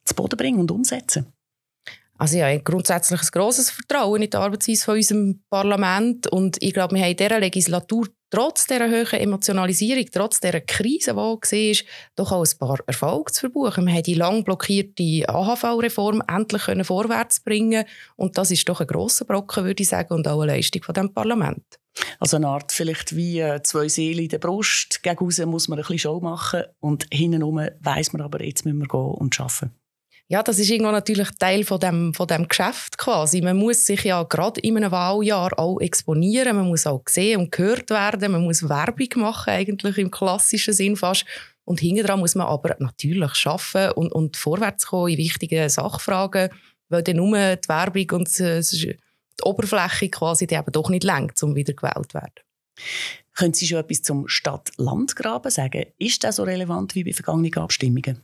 zu 0.05 0.15
Boden 0.15 0.37
bringen 0.37 0.59
und 0.59 0.71
umsetzen 0.71 1.31
also 2.21 2.37
ja, 2.37 2.55
grundsätzlich 2.59 3.19
ein 3.19 3.27
grosses 3.31 3.71
Vertrauen 3.71 4.21
in 4.21 4.29
die 4.29 4.37
Arbeitsweise 4.37 4.85
von 4.85 4.95
unserem 4.95 5.41
Parlament 5.49 6.27
und 6.27 6.61
ich 6.61 6.71
glaube, 6.71 6.93
wir 6.93 7.01
haben 7.01 7.09
in 7.09 7.17
dieser 7.17 7.39
Legislatur 7.39 8.09
trotz 8.29 8.67
dieser 8.67 8.91
hohen 8.91 9.19
Emotionalisierung, 9.19 10.05
trotz 10.13 10.39
dieser 10.39 10.61
Krise, 10.61 11.13
die 11.13 11.17
war, 11.17 11.39
doch 12.15 12.31
auch 12.31 12.45
ein 12.45 12.57
paar 12.59 12.77
Erfolge 12.85 13.31
zu 13.31 13.39
verbuchen. 13.39 13.87
Wir 13.87 13.95
haben 13.95 14.03
die 14.03 14.13
lang 14.13 14.43
blockierte 14.43 15.27
AHV-Reform 15.27 16.21
endlich 16.27 16.85
vorwärts 16.85 17.39
bringen 17.39 17.85
und 18.17 18.37
das 18.37 18.51
ist 18.51 18.69
doch 18.69 18.81
ein 18.81 18.87
grosser 18.87 19.25
Brocken, 19.25 19.65
würde 19.65 19.81
ich 19.81 19.89
sagen, 19.89 20.13
und 20.13 20.27
auch 20.27 20.41
eine 20.41 20.53
Leistung 20.53 20.83
von 20.83 20.93
dem 20.93 21.11
Parlament. 21.11 21.80
Also 22.19 22.37
eine 22.37 22.47
Art 22.47 22.71
vielleicht 22.71 23.15
wie 23.15 23.39
äh, 23.39 23.61
zwei 23.63 23.87
Seelen 23.87 24.23
in 24.23 24.29
der 24.29 24.39
Brust. 24.39 25.03
Gegen 25.03 25.25
muss 25.49 25.67
man 25.67 25.79
ein 25.79 25.81
bisschen 25.81 25.99
Show 25.99 26.19
machen 26.19 26.63
und 26.79 27.05
hintenrum 27.11 27.61
weiss 27.79 28.13
man 28.13 28.21
aber, 28.21 28.43
jetzt 28.43 28.65
müssen 28.65 28.79
wir 28.79 28.87
gehen 28.87 28.99
und 28.99 29.39
arbeiten. 29.39 29.71
Ja, 30.31 30.41
das 30.41 30.59
ist 30.59 30.69
irgendwo 30.69 30.91
natürlich 30.91 31.27
Teil 31.39 31.65
von 31.65 31.77
dem, 31.81 32.13
von 32.13 32.25
dem 32.25 32.47
Geschäft 32.47 32.97
quasi. 32.97 33.41
Man 33.41 33.57
muss 33.57 33.85
sich 33.85 34.05
ja 34.05 34.23
gerade 34.23 34.61
in 34.61 34.77
einem 34.77 34.89
Wahljahr 34.89 35.59
auch 35.59 35.81
exponieren, 35.81 36.55
man 36.55 36.69
muss 36.69 36.87
auch 36.87 37.03
gesehen 37.03 37.41
und 37.41 37.51
gehört 37.51 37.89
werden, 37.89 38.31
man 38.31 38.43
muss 38.43 38.69
Werbung 38.69 39.09
machen, 39.15 39.49
eigentlich 39.49 39.97
im 39.97 40.09
klassischen 40.09 40.73
Sinn 40.73 40.95
fast. 40.95 41.25
Und 41.65 41.81
hinterher 41.81 42.15
muss 42.15 42.35
man 42.35 42.47
aber 42.47 42.77
natürlich 42.79 43.35
schaffen 43.35 43.91
und, 43.91 44.13
und 44.13 44.37
vorwärts 44.37 44.85
kommen 44.85 45.09
in 45.11 45.17
wichtigen 45.17 45.67
Sachfragen, 45.67 46.49
weil 46.87 47.03
dann 47.03 47.17
nur 47.17 47.57
die 47.57 47.67
Werbung 47.67 48.21
und 48.21 48.29
die 49.43 49.47
Oberfläche 49.47 50.09
quasi 50.09 50.47
die 50.47 50.55
eben 50.55 50.71
doch 50.71 50.89
nicht 50.89 51.03
lenkt, 51.03 51.41
um 51.43 51.55
wieder 51.55 51.73
gewählt 51.73 52.11
zu 52.11 52.15
werden. 52.15 52.33
Können 53.35 53.53
Sie 53.53 53.67
schon 53.67 53.79
etwas 53.79 54.01
zum 54.01 54.27
Stadt-Land-Graben 54.27 55.51
sagen? 55.51 55.85
Ist 55.97 56.23
das 56.23 56.37
so 56.37 56.43
relevant 56.43 56.95
wie 56.95 57.03
bei 57.03 57.13
vergangenen 57.13 57.53
Abstimmungen? 57.55 58.23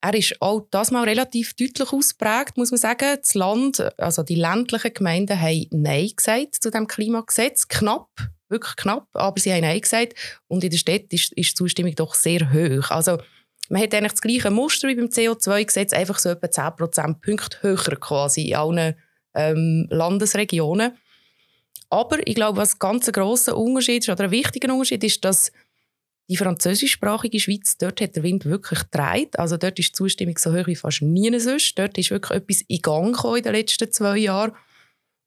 Er 0.00 0.14
ist 0.14 0.40
auch 0.40 0.66
das 0.70 0.92
mal 0.92 1.04
relativ 1.04 1.54
deutlich 1.54 1.92
ausprägt, 1.92 2.56
muss 2.56 2.70
man 2.70 2.78
sagen. 2.78 3.18
Das 3.20 3.34
Land, 3.34 3.80
also 3.98 4.22
die 4.22 4.36
ländlichen 4.36 4.94
Gemeinden 4.94 5.40
haben 5.40 5.66
Nein 5.70 6.10
gesagt 6.14 6.56
zu 6.62 6.70
dem 6.70 6.86
Klimagesetz. 6.86 7.66
Knapp 7.66 8.08
wirklich 8.48 8.76
knapp, 8.76 9.06
aber 9.12 9.38
sie 9.40 9.52
haben 9.52 9.62
Nein 9.62 9.80
gesagt. 9.80 10.14
Und 10.48 10.64
in 10.64 10.70
der 10.70 10.78
Stadt 10.78 11.12
ist, 11.12 11.32
ist 11.32 11.50
die 11.50 11.54
Zustimmung 11.54 11.94
doch 11.94 12.14
sehr 12.14 12.52
hoch. 12.52 12.90
Also, 12.90 13.18
man 13.68 13.82
hat 13.82 13.94
eigentlich 13.94 14.12
das 14.12 14.22
gleiche 14.22 14.50
Muster 14.50 14.88
wie 14.88 14.94
beim 14.94 15.06
CO2-Gesetz, 15.06 15.92
einfach 15.92 16.18
so 16.18 16.30
etwa 16.30 16.50
10 16.50 16.76
Prozentpunkte 16.76 17.62
höher 17.62 17.96
quasi 18.00 18.48
in 18.48 18.56
allen 18.56 18.94
ähm, 19.38 19.86
Landesregionen. 19.90 20.92
Aber 21.90 22.26
ich 22.26 22.34
glaube, 22.34 22.58
was 22.58 22.78
ganz 22.78 23.06
ein 23.08 23.12
grosser 23.12 23.56
Unterschied 23.56 24.02
ist, 24.02 24.10
oder 24.10 24.24
ein 24.24 24.30
wichtiger 24.30 24.72
Unterschied 24.72 25.04
ist, 25.04 25.24
dass 25.24 25.52
die 26.28 26.36
französischsprachige 26.36 27.40
Schweiz, 27.40 27.78
dort 27.78 28.02
hat 28.02 28.14
der 28.16 28.22
Wind 28.22 28.44
wirklich 28.44 28.80
gedreht. 28.90 29.38
Also 29.38 29.56
dort 29.56 29.78
ist 29.78 29.88
die 29.90 29.92
Zustimmung 29.92 30.36
so 30.36 30.52
hoch 30.52 30.66
wie 30.66 30.76
fast 30.76 31.00
nie 31.00 31.38
sonst. 31.38 31.78
Dort 31.78 31.96
ist 31.96 32.10
wirklich 32.10 32.38
etwas 32.38 32.60
in 32.68 32.82
Gang 32.82 33.14
gekommen 33.14 33.38
in 33.38 33.42
den 33.44 33.54
letzten 33.54 33.90
zwei 33.90 34.18
Jahren. 34.18 34.52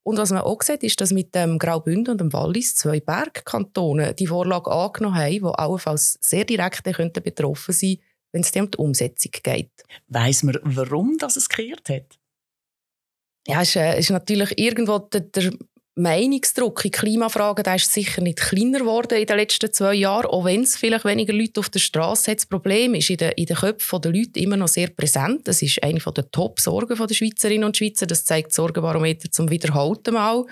Und 0.03 0.17
was 0.17 0.31
man 0.31 0.41
auch 0.41 0.61
sieht, 0.61 0.83
ist, 0.83 1.01
dass 1.01 1.11
mit 1.11 1.33
dem 1.33 1.57
Graubünden 1.57 2.11
und 2.11 2.21
dem 2.21 2.33
Wallis 2.33 2.75
zwei 2.75 2.99
Bergkantone 2.99 4.13
die 4.13 4.27
Vorlage 4.27 4.71
angenommen 4.71 5.15
haben, 5.15 5.31
die 5.31 5.43
allenfalls 5.43 6.17
sehr 6.21 6.45
direkt 6.45 6.83
betroffen 7.23 7.73
sind, 7.73 7.99
wenn 8.31 8.41
es 8.41 8.51
um 8.55 8.69
die 8.69 8.77
Umsetzung 8.77 9.31
geht. 9.43 9.71
Weiss 10.07 10.43
man, 10.43 10.57
warum 10.63 11.17
das 11.17 11.35
es 11.35 11.49
gekehrt 11.49 11.89
hat? 11.89 12.20
Ja, 13.47 13.61
ist, 13.61 13.75
äh, 13.75 13.99
ist 13.99 14.11
natürlich 14.11 14.57
irgendwo 14.57 14.99
der, 14.99 15.21
der 15.21 15.51
Meinungsdruck 15.95 16.85
in 16.85 16.91
Klimafragen 16.91 17.63
der 17.63 17.75
ist 17.75 17.91
sicher 17.91 18.21
nicht 18.21 18.39
kleiner 18.39 18.79
geworden 18.79 19.17
in 19.17 19.25
den 19.25 19.37
letzten 19.37 19.73
zwei 19.73 19.93
Jahren, 19.93 20.27
auch 20.27 20.45
wenn 20.45 20.61
es 20.63 20.77
vielleicht 20.77 21.03
weniger 21.03 21.33
Leute 21.33 21.59
auf 21.59 21.69
der 21.69 21.79
Straße 21.79 22.31
hat. 22.31 22.37
Das 22.37 22.45
Problem 22.45 22.93
ist 22.93 23.09
in 23.09 23.17
den, 23.17 23.31
in 23.33 23.45
den 23.45 23.57
Köpfen 23.57 24.01
der 24.01 24.13
Leute 24.13 24.39
immer 24.39 24.55
noch 24.55 24.69
sehr 24.69 24.87
präsent. 24.87 25.47
Das 25.47 25.61
ist 25.61 25.83
eine 25.83 25.99
der 25.99 26.31
Top-Sorgen 26.31 26.97
der 26.97 27.13
Schweizerinnen 27.13 27.65
und 27.65 27.77
Schweizer. 27.77 28.07
Das 28.07 28.23
zeigt 28.23 28.49
das 28.49 28.55
Sorgenbarometer 28.55 29.29
zum 29.31 29.51
Wiederholten 29.51 30.13
Mal. 30.13 30.45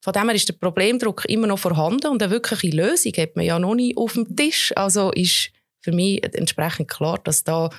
Von 0.00 0.12
dem 0.12 0.24
her 0.24 0.34
ist 0.34 0.48
der 0.48 0.54
Problemdruck 0.54 1.24
immer 1.26 1.46
noch 1.46 1.58
vorhanden 1.60 2.08
und 2.08 2.22
eine 2.22 2.32
wirkliche 2.32 2.76
Lösung 2.76 3.12
hat 3.16 3.36
man 3.36 3.44
ja 3.44 3.58
noch 3.58 3.74
nicht 3.74 3.96
auf 3.96 4.14
dem 4.14 4.34
Tisch. 4.36 4.72
Also 4.76 5.12
ist 5.12 5.50
für 5.80 5.92
mich 5.92 6.22
entsprechend 6.22 6.90
klar, 6.90 7.20
dass 7.22 7.44
da 7.44 7.70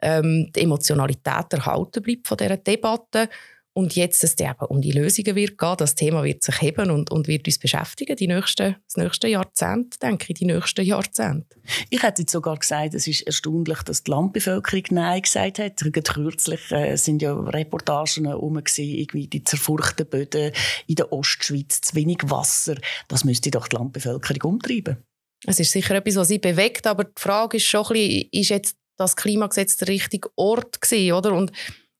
ähm, 0.00 0.50
die 0.54 0.60
Emotionalität 0.60 1.52
erhalten 1.52 2.02
bleibt 2.02 2.28
von 2.28 2.36
dieser 2.36 2.56
Debatte 2.56 3.28
und 3.74 3.96
jetzt 3.96 4.22
es 4.22 4.38
eben 4.38 4.66
um 4.68 4.80
die 4.80 4.92
Lösungen 4.92 5.34
wird 5.34 5.58
gehen. 5.58 5.74
Das 5.76 5.96
Thema 5.96 6.22
wird 6.22 6.42
sich 6.42 6.62
heben 6.62 6.90
und, 6.90 7.10
und 7.10 7.26
wird 7.26 7.46
uns 7.46 7.58
beschäftigen 7.58 8.16
die 8.16 8.28
nächsten, 8.28 8.76
das 8.86 8.96
nächste 8.96 9.28
Jahrzehnt, 9.28 10.00
denke 10.00 10.26
ich, 10.28 10.38
die 10.38 10.46
nächsten 10.46 10.84
Jahrzehnte. 10.84 11.56
Ich 11.90 12.02
hätte 12.02 12.22
jetzt 12.22 12.32
sogar 12.32 12.56
gesagt, 12.56 12.94
es 12.94 13.06
ist 13.08 13.22
erstaunlich, 13.22 13.82
dass 13.82 14.04
die 14.04 14.12
Landbevölkerung 14.12 14.84
Nein 14.90 15.22
gesagt 15.22 15.58
hat. 15.58 15.76
Kürzlich 16.04 16.70
äh, 16.70 16.96
sind 16.96 17.20
ja 17.20 17.34
Reportagen 17.34 18.26
herum 18.26 18.62
irgendwie 18.76 19.26
die 19.26 19.42
zerfurchten 19.42 20.06
Böden 20.06 20.52
in 20.86 20.94
der 20.94 21.12
Ostschweiz, 21.12 21.80
zu 21.80 21.96
wenig 21.96 22.18
Wasser. 22.24 22.76
Das 23.08 23.24
müsste 23.24 23.50
doch 23.50 23.66
die 23.66 23.76
Landbevölkerung 23.76 24.54
umtreiben. 24.54 24.98
Es 25.46 25.58
ist 25.58 25.72
sicher 25.72 25.96
etwas, 25.96 26.16
was 26.16 26.28
sie 26.28 26.38
bewegt, 26.38 26.86
aber 26.86 27.04
die 27.04 27.20
Frage 27.20 27.56
ist 27.56 27.64
schon 27.64 27.84
ein 27.86 27.92
bisschen, 27.92 28.28
ist 28.30 28.48
jetzt 28.50 28.76
das 28.96 29.16
Klimagesetz 29.16 29.76
der 29.76 29.88
richtige 29.88 30.28
Ort 30.36 30.80
gewesen, 30.80 31.12
oder? 31.12 31.32
Und 31.32 31.50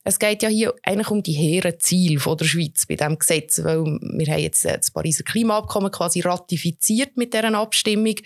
es 0.04 0.18
geht 0.18 0.42
ja 0.42 0.50
hier 0.50 0.75
eigentlich 0.82 1.11
um 1.11 1.23
die 1.23 1.32
hehren 1.32 1.80
Ziele 1.80 2.20
der 2.20 2.44
Schweiz 2.44 2.84
bei 2.87 2.96
diesem 2.96 3.18
Gesetz, 3.18 3.64
weil 3.64 3.84
wir 3.84 4.26
haben 4.26 4.42
jetzt 4.42 4.64
äh, 4.66 4.76
das 4.76 4.90
Pariser 4.90 5.25
Klimaabkommen 5.25 5.90
quasi 5.90 6.20
ratifiziert 6.20 7.16
mit 7.16 7.32
deren 7.32 7.54
Abstimmung. 7.54 8.16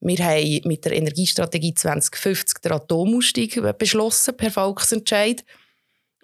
Wir 0.00 0.18
haben 0.18 0.60
mit 0.64 0.84
der 0.84 0.92
Energiestrategie 0.92 1.72
2050 1.72 2.58
den 2.58 2.72
Atomausstieg 2.72 3.62
beschlossen 3.78 4.36
per 4.36 4.50
Volksentscheid. 4.50 5.44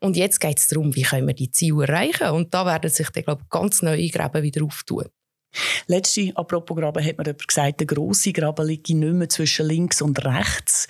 Und 0.01 0.17
jetzt 0.17 0.41
geht 0.41 0.59
es 0.59 0.67
darum, 0.67 0.95
wie 0.97 1.03
können 1.03 1.29
wir 1.29 1.35
die 1.35 1.53
Ziele 1.53 1.85
erreichen. 1.85 2.31
Und 2.31 2.53
da 2.53 2.67
werden 2.67 2.91
sich 2.91 3.11
dann, 3.11 3.23
glaube 3.23 3.43
ich, 3.45 3.49
ganz 3.49 3.83
neue 3.83 4.09
Gräben 4.09 4.43
wieder 4.43 4.65
auftun. 4.65 5.07
Letzte, 5.87 6.33
apropos 6.35 6.77
Graben, 6.77 7.05
hat 7.05 7.19
mir 7.19 7.25
jemand 7.25 7.49
gesagt, 7.49 7.81
der 7.81 7.87
grosse 7.87 8.33
Graben 8.33 8.67
liegt 8.67 8.89
nicht 8.89 9.13
mehr 9.13 9.29
zwischen 9.29 9.67
links 9.67 10.01
und 10.01 10.25
rechts 10.25 10.87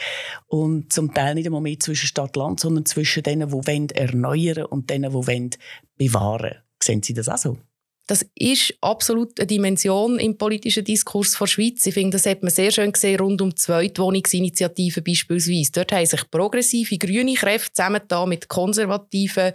und 0.47 0.93
zum 0.93 1.15
Teil 1.15 1.35
nicht 1.35 1.47
einmal 1.47 1.63
mehr 1.63 1.79
zwischen 1.79 2.07
Stadt 2.07 2.37
und 2.37 2.43
Land, 2.43 2.61
sondern 2.61 2.85
zwischen 2.87 3.23
denen, 3.23 3.51
die 3.51 3.95
erneuern 3.95 4.67
und 4.67 4.91
denen, 4.91 5.11
die 5.13 5.51
bewahren 5.97 6.43
wollen. 6.43 6.57
Sehen 6.83 7.03
Sie 7.03 7.15
das 7.15 7.29
auch 7.29 7.39
so? 7.39 7.59
Das 8.07 8.27
ist 8.35 8.75
absolut 8.81 9.39
eine 9.39 9.47
Dimension 9.47 10.19
im 10.19 10.37
politischen 10.37 10.85
Diskurs 10.85 11.39
der 11.39 11.47
Schweiz. 11.47 11.87
Ich 11.87 11.95
finde, 11.95 12.17
das 12.17 12.27
hat 12.27 12.43
man 12.43 12.51
sehr 12.51 12.73
schön 12.73 12.91
gesehen 12.91 13.21
rund 13.21 13.41
um 13.41 13.51
die 13.51 13.55
Zweitwohnungsinitiative 13.55 15.01
beispielsweise. 15.01 15.71
Dort 15.71 15.93
haben 15.93 16.07
sich 16.07 16.29
progressive 16.29 16.99
grüne 16.99 17.35
Kräfte 17.35 17.73
zusammen 17.73 18.01
mit 18.29 18.49
konservativen 18.49 19.53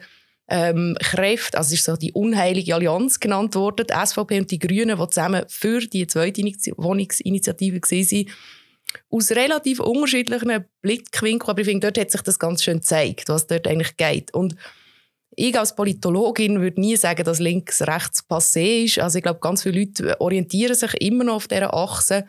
ähm, 0.47 0.95
Kräfte, 0.99 1.57
also 1.57 1.73
ist 1.73 1.83
so 1.83 1.95
die 1.95 2.13
unheilige 2.13 2.75
Allianz 2.75 3.19
genannt 3.19 3.55
worden, 3.55 3.87
die 3.89 4.05
SVP 4.05 4.39
und 4.39 4.51
die 4.51 4.59
Grünen, 4.59 4.97
die 4.97 5.07
zusammen 5.07 5.43
für 5.47 5.79
die 5.79 6.05
zweite 6.07 6.43
Wohnungsinitiative 6.77 7.81
waren, 7.81 8.29
aus 9.09 9.31
relativ 9.31 9.79
unterschiedlichen 9.79 10.65
Blickwinkeln, 10.81 11.49
aber 11.49 11.61
ich 11.61 11.67
finde, 11.67 11.87
dort 11.87 11.97
hat 11.97 12.11
sich 12.11 12.21
das 12.21 12.39
ganz 12.39 12.63
schön 12.63 12.77
gezeigt, 12.77 13.27
was 13.27 13.47
dort 13.47 13.67
eigentlich 13.67 13.97
geht. 13.97 14.33
Und 14.33 14.55
ich 15.35 15.57
als 15.57 15.75
Politologin 15.75 16.61
würde 16.61 16.79
nie 16.79 16.95
sagen, 16.95 17.23
dass 17.23 17.39
links, 17.39 17.81
rechts 17.81 18.23
passé 18.29 18.85
ist. 18.85 18.99
Also 18.99 19.17
ich 19.17 19.23
glaube, 19.23 19.41
ganz 19.41 19.63
viele 19.63 19.79
Leute 19.79 20.19
orientieren 20.21 20.75
sich 20.75 20.93
immer 21.01 21.25
noch 21.25 21.35
auf 21.35 21.47
dieser 21.47 21.73
Achse. 21.73 22.25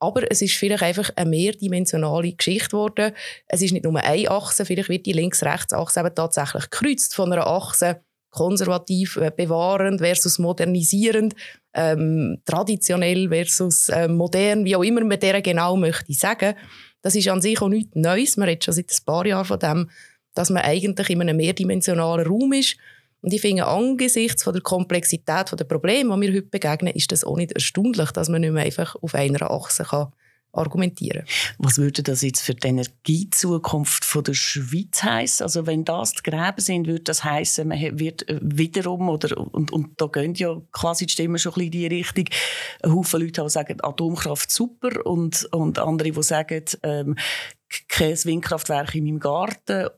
Aber 0.00 0.30
es 0.30 0.42
ist 0.42 0.54
vielleicht 0.54 0.82
einfach 0.82 1.10
eine 1.16 1.30
mehrdimensionale 1.30 2.32
Geschichte 2.32 2.70
geworden. 2.70 3.12
Es 3.46 3.62
ist 3.62 3.72
nicht 3.72 3.84
nur 3.84 3.98
eine 3.98 4.30
Achse, 4.30 4.64
vielleicht 4.64 4.88
wird 4.88 5.06
die 5.06 5.12
Links-Rechts-Achse 5.12 6.00
eben 6.00 6.14
tatsächlich 6.14 6.70
gekreuzt 6.70 7.14
von 7.14 7.32
einer 7.32 7.46
Achse 7.46 8.00
konservativ, 8.30 9.16
äh, 9.16 9.32
bewahrend 9.34 10.00
versus 10.00 10.38
modernisierend, 10.38 11.34
ähm, 11.74 12.40
traditionell 12.44 13.28
versus 13.28 13.88
äh, 13.88 14.08
modern, 14.08 14.64
wie 14.64 14.76
auch 14.76 14.84
immer 14.84 15.02
man 15.02 15.18
deren 15.18 15.42
genau 15.42 15.76
möchte 15.76 16.12
sagen. 16.12 16.54
Das 17.02 17.14
ist 17.14 17.28
an 17.28 17.40
sich 17.40 17.60
auch 17.60 17.68
nichts 17.68 17.94
Neues. 17.94 18.36
Man 18.36 18.48
redet 18.48 18.64
schon 18.64 18.74
seit 18.74 18.90
ein 18.90 19.04
paar 19.04 19.26
Jahren 19.26 19.44
von 19.44 19.58
dem, 19.58 19.90
dass 20.34 20.50
man 20.50 20.62
eigentlich 20.62 21.10
in 21.10 21.20
einem 21.22 21.36
mehrdimensionalen 21.36 22.26
Raum 22.26 22.52
ist 22.52 22.76
und 23.20 23.32
ich 23.32 23.40
finde, 23.40 23.66
angesichts 23.66 24.42
von 24.44 24.52
der 24.52 24.62
Komplexität 24.62 25.52
der 25.58 25.64
Probleme, 25.64 26.14
die 26.14 26.20
wir 26.20 26.34
heute 26.34 26.42
begegnen, 26.42 26.94
ist 26.94 27.10
das 27.10 27.24
auch 27.24 27.36
nicht 27.36 27.52
erstaunlich, 27.52 28.10
dass 28.12 28.28
man 28.28 28.40
nicht 28.40 28.52
mehr 28.52 28.64
einfach 28.64 28.94
auf 29.02 29.14
einer 29.14 29.50
Achse 29.50 29.84
kann 29.84 30.12
argumentieren 30.52 31.24
Was 31.58 31.78
würde 31.78 32.02
das 32.02 32.22
jetzt 32.22 32.40
für 32.40 32.54
die 32.54 32.68
Energiezukunft 32.68 34.04
von 34.04 34.24
der 34.24 34.34
Schweiz 34.34 35.02
heißen? 35.02 35.44
Also 35.44 35.66
wenn 35.66 35.84
das 35.84 36.12
die 36.12 36.22
Gräben 36.22 36.60
sind, 36.60 36.86
würde 36.86 37.04
das 37.04 37.22
heißen, 37.22 37.68
man 37.68 37.98
wird 37.98 38.24
wiederum 38.40 39.08
oder 39.08 39.36
und, 39.36 39.72
und 39.72 40.00
da 40.00 40.06
gehen 40.06 40.34
ja 40.34 40.60
quasi 40.72 41.06
die 41.06 41.12
Stimmen 41.12 41.38
schon 41.38 41.52
ein 41.52 41.70
bisschen 41.70 41.72
in 41.72 41.90
die 41.90 41.96
Richtung. 41.96 42.24
Ein 42.82 42.94
Haufen 42.94 43.20
Leute, 43.20 43.42
die 43.42 43.50
sagen 43.50 43.78
Atomkraft 43.82 44.50
super 44.50 45.04
und 45.04 45.44
und 45.52 45.78
andere, 45.78 46.12
die 46.12 46.22
sagen 46.22 46.64
ähm, 46.82 47.16
kein 47.88 48.24
Windkraftwerk 48.24 48.94
in 48.94 49.04
meinem 49.04 49.20
Garten 49.20 49.88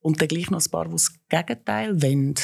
und 0.00 0.20
dann 0.20 0.28
gleich 0.28 0.50
noch 0.50 0.64
ein 0.64 0.70
paar, 0.70 0.86
die 0.86 0.92
das 0.92 1.12
Gegenteil 1.28 2.02
wollen. 2.02 2.34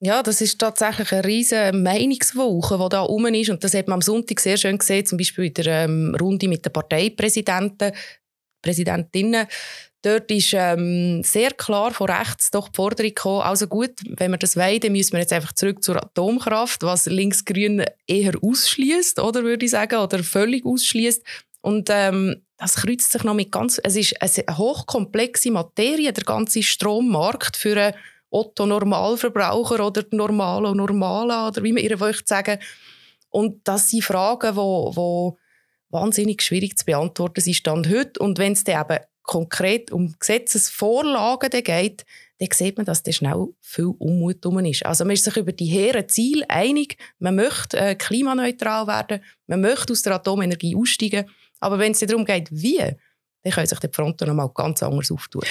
Ja, 0.00 0.22
das 0.22 0.42
ist 0.42 0.58
tatsächlich 0.58 1.10
eine 1.12 1.24
riesige 1.24 1.72
Meinungswoche, 1.72 2.78
die 2.78 2.88
da 2.90 3.00
rum 3.00 3.26
ist. 3.26 3.48
Und 3.48 3.64
das 3.64 3.72
hat 3.72 3.88
man 3.88 3.94
am 3.94 4.02
Sonntag 4.02 4.40
sehr 4.40 4.58
schön 4.58 4.76
gesehen, 4.76 5.06
zum 5.06 5.16
Beispiel 5.16 5.46
in 5.46 5.54
der 5.54 5.66
ähm, 5.84 6.14
Runde 6.20 6.48
mit 6.48 6.64
den 6.66 6.72
Parteipräsidenten, 6.72 7.92
Präsidentinnen. 8.60 9.46
Dort 10.02 10.30
ist 10.30 10.52
ähm, 10.52 11.22
sehr 11.24 11.50
klar 11.52 11.92
von 11.92 12.10
rechts 12.10 12.50
doch 12.50 12.68
die 12.68 12.76
Forderung 12.76 13.08
gekommen, 13.08 13.42
also 13.42 13.66
gut, 13.66 13.92
wenn 14.06 14.30
wir 14.30 14.38
das 14.38 14.56
wollen, 14.56 14.78
dann 14.80 14.92
müssen 14.92 15.14
wir 15.14 15.20
jetzt 15.20 15.32
einfach 15.32 15.52
zurück 15.52 15.82
zur 15.82 15.96
Atomkraft, 15.96 16.82
was 16.82 17.06
links-grün 17.06 17.84
eher 18.06 18.34
ausschließt, 18.40 19.18
oder 19.18 19.42
würde 19.42 19.64
ich 19.64 19.72
sagen, 19.72 19.96
oder 19.96 20.22
völlig 20.22 20.64
ausschließt. 20.64 21.24
Und 21.60 21.88
ähm, 21.90 22.42
das 22.58 22.76
kreuzt 22.76 23.10
sich 23.10 23.24
noch 23.24 23.34
mit 23.34 23.50
ganz, 23.50 23.80
es 23.82 23.96
ist 23.96 24.14
eine 24.22 24.56
hochkomplexe 24.56 25.50
Materie, 25.50 26.12
der 26.12 26.24
ganze 26.24 26.62
Strommarkt 26.62 27.56
für 27.56 27.72
eine 27.72 27.94
Otto-Normalverbraucher 28.36 29.84
oder 29.86 30.04
Normalo 30.10 30.74
Normala 30.74 31.48
oder 31.48 31.62
wie 31.62 31.72
man 31.72 31.82
ihr 31.82 31.96
möchte 31.98 32.26
sagen. 32.26 32.58
Und 33.30 33.66
das 33.66 33.90
sind 33.90 34.04
Fragen, 34.04 34.52
die 34.52 34.56
wo, 34.56 34.92
wo 34.94 35.38
wahnsinnig 35.90 36.42
schwierig 36.42 36.76
zu 36.78 36.84
beantworten 36.84 37.40
sind 37.40 37.54
Stand 37.54 37.88
heute. 37.88 38.20
Und 38.20 38.38
wenn 38.38 38.52
es 38.52 38.64
dann 38.64 38.82
eben 38.82 39.04
konkret 39.22 39.90
um 39.90 40.14
Gesetzesvorlagen 40.18 41.50
geht, 41.50 42.04
dann 42.38 42.48
sieht 42.52 42.76
man, 42.76 42.86
dass 42.86 43.02
da 43.02 43.12
schnell 43.12 43.48
viel 43.60 43.92
Unmut 43.98 44.44
drum 44.44 44.58
ist. 44.60 44.84
Also 44.84 45.04
man 45.04 45.14
ist 45.14 45.24
sich 45.24 45.36
über 45.36 45.52
die 45.52 45.66
hehren 45.66 46.08
Ziele 46.08 46.48
einig, 46.48 46.96
man 47.18 47.36
möchte 47.36 47.78
äh, 47.78 47.94
klimaneutral 47.94 48.86
werden, 48.86 49.22
man 49.46 49.60
möchte 49.60 49.92
aus 49.92 50.02
der 50.02 50.14
Atomenergie 50.14 50.76
aussteigen, 50.76 51.28
aber 51.60 51.78
wenn 51.78 51.92
es 51.92 52.00
darum 52.00 52.24
geht, 52.24 52.48
wie, 52.50 52.78
dann 53.42 53.52
können 53.52 53.66
sich 53.66 53.78
die 53.78 53.88
Fronten 53.90 54.28
noch 54.28 54.34
mal 54.34 54.50
ganz 54.54 54.82
anders 54.82 55.10
auftun. 55.10 55.42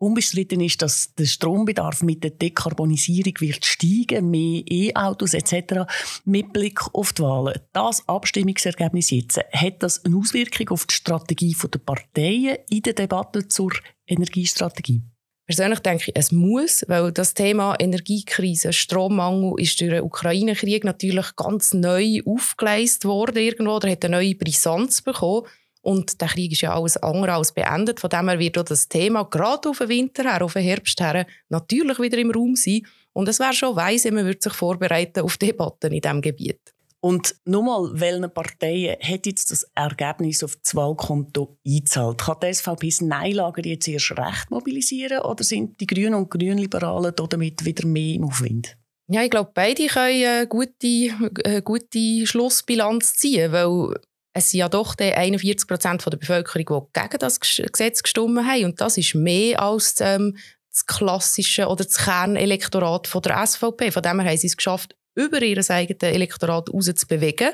Unbestritten 0.00 0.60
ist, 0.60 0.80
dass 0.80 1.14
der 1.14 1.26
Strombedarf 1.26 2.02
mit 2.02 2.24
der 2.24 2.30
Dekarbonisierung 2.30 3.34
wird 3.40 3.66
steigen, 3.66 4.30
mehr 4.30 4.62
E-Autos 4.66 5.34
etc. 5.34 5.84
Mit 6.24 6.54
Blick 6.54 6.80
auf 6.94 7.12
die 7.12 7.22
Wahlen. 7.22 7.60
Das 7.74 8.08
Abstimmungsergebnis 8.08 9.10
jetzt, 9.10 9.38
hat 9.52 9.82
das 9.82 10.02
eine 10.04 10.16
Auswirkung 10.16 10.70
auf 10.70 10.86
die 10.86 10.94
Strategie 10.94 11.54
der 11.54 11.78
Parteien 11.78 12.56
in 12.70 12.80
der 12.80 12.94
Debatte 12.94 13.46
zur 13.46 13.72
Energiestrategie? 14.06 15.02
Persönlich 15.50 15.80
denke 15.80 16.04
ich, 16.06 16.16
es 16.16 16.32
muss, 16.32 16.84
weil 16.86 17.12
das 17.12 17.34
Thema 17.34 17.74
Energiekrise, 17.78 18.72
Strommangel 18.72 19.54
ist 19.58 19.80
durch 19.80 19.90
den 19.90 20.02
Ukraine-Krieg 20.02 20.84
natürlich 20.84 21.34
ganz 21.36 21.74
neu 21.74 22.20
aufgeleistet 22.24 23.04
worden 23.04 23.36
irgendwo 23.36 23.72
oder 23.72 23.90
hat 23.90 24.04
eine 24.04 24.16
neue 24.16 24.36
Brisanz 24.36 25.02
bekommen. 25.02 25.46
Und 25.82 26.20
der 26.20 26.28
Krieg 26.28 26.52
ist 26.52 26.60
ja 26.60 26.74
alles 26.74 26.96
andere 26.98 27.34
als 27.34 27.52
beendet. 27.52 28.00
Von 28.00 28.10
dem 28.10 28.28
her 28.28 28.38
wird 28.38 28.58
auch 28.58 28.64
das 28.64 28.88
Thema 28.88 29.24
gerade 29.24 29.70
auf 29.70 29.78
den 29.78 29.88
Winter 29.88 30.24
her, 30.24 30.44
auf 30.44 30.52
den 30.52 30.62
Herbst 30.62 31.00
her 31.00 31.26
natürlich 31.48 31.98
wieder 31.98 32.18
im 32.18 32.30
Raum 32.30 32.54
sein. 32.56 32.82
Und 33.12 33.28
es 33.28 33.40
wäre 33.40 33.52
schon 33.52 33.76
weise, 33.76 34.12
man 34.12 34.26
würde 34.26 34.40
sich 34.40 34.52
vorbereiten 34.52 35.20
auf 35.20 35.38
Debatten 35.38 35.92
in 35.92 36.00
diesem 36.00 36.20
Gebiet. 36.20 36.60
Und 37.02 37.34
nochmal, 37.46 37.90
welche 37.94 38.28
Parteien 38.28 38.96
hat 39.00 39.24
jetzt 39.24 39.50
das 39.50 39.66
Ergebnis 39.74 40.44
auf 40.44 40.56
das 40.62 40.74
Wahlkonto 40.74 41.56
eingezahlt? 41.66 42.18
Kann 42.18 42.36
die 42.42 42.52
SVP 42.52 42.88
das 42.88 43.00
Nein-Lager 43.00 43.64
jetzt 43.64 43.88
erst 43.88 44.10
recht 44.12 44.50
mobilisieren 44.50 45.22
oder 45.22 45.42
sind 45.42 45.80
die 45.80 45.86
Grünen 45.86 46.14
und 46.14 46.30
Grünliberalen 46.30 47.14
damit 47.16 47.64
wieder 47.64 47.86
mehr 47.86 48.16
im 48.16 48.24
Aufwind? 48.24 48.76
Ja, 49.08 49.22
ich 49.22 49.30
glaube, 49.30 49.50
beide 49.54 49.86
können 49.86 50.24
eine 50.24 50.46
gute, 50.46 51.10
eine 51.44 51.62
gute 51.62 52.26
Schlussbilanz 52.26 53.14
ziehen, 53.14 53.50
weil 53.50 53.94
es 54.32 54.50
sind 54.50 54.60
ja 54.60 54.68
doch 54.68 54.94
41 54.98 55.66
Prozent 55.66 56.06
der 56.06 56.16
Bevölkerung, 56.16 56.86
die 56.94 57.00
gegen 57.00 57.18
das 57.18 57.40
Gesetz 57.40 58.02
gestimmt 58.02 58.46
haben. 58.46 58.64
Und 58.64 58.80
das 58.80 58.96
ist 58.96 59.14
mehr 59.14 59.60
als 59.60 59.96
ähm, 60.00 60.36
das 60.70 60.86
klassische 60.86 61.66
oder 61.66 61.84
das 61.84 61.98
Kernelektorat 61.98 63.08
von 63.08 63.22
der 63.22 63.44
SVP. 63.44 63.90
Von 63.90 64.02
dem 64.02 64.20
her 64.20 64.30
haben 64.30 64.38
sie 64.38 64.46
es 64.46 64.56
geschafft, 64.56 64.94
über 65.14 65.42
ihr 65.42 65.58
eigenes 65.68 66.02
Elektorat 66.02 66.72
rauszubewegen. 66.72 67.50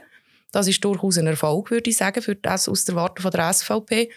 Das 0.52 0.68
ist 0.68 0.84
durchaus 0.84 1.18
ein 1.18 1.26
Erfolg, 1.26 1.70
würde 1.70 1.90
ich 1.90 1.96
sagen, 1.96 2.22
für 2.22 2.36
das 2.36 2.68
aus 2.68 2.84
der 2.84 2.94
Warte 2.94 3.22
von 3.22 3.30
der 3.30 3.52
SVP. 3.52 4.10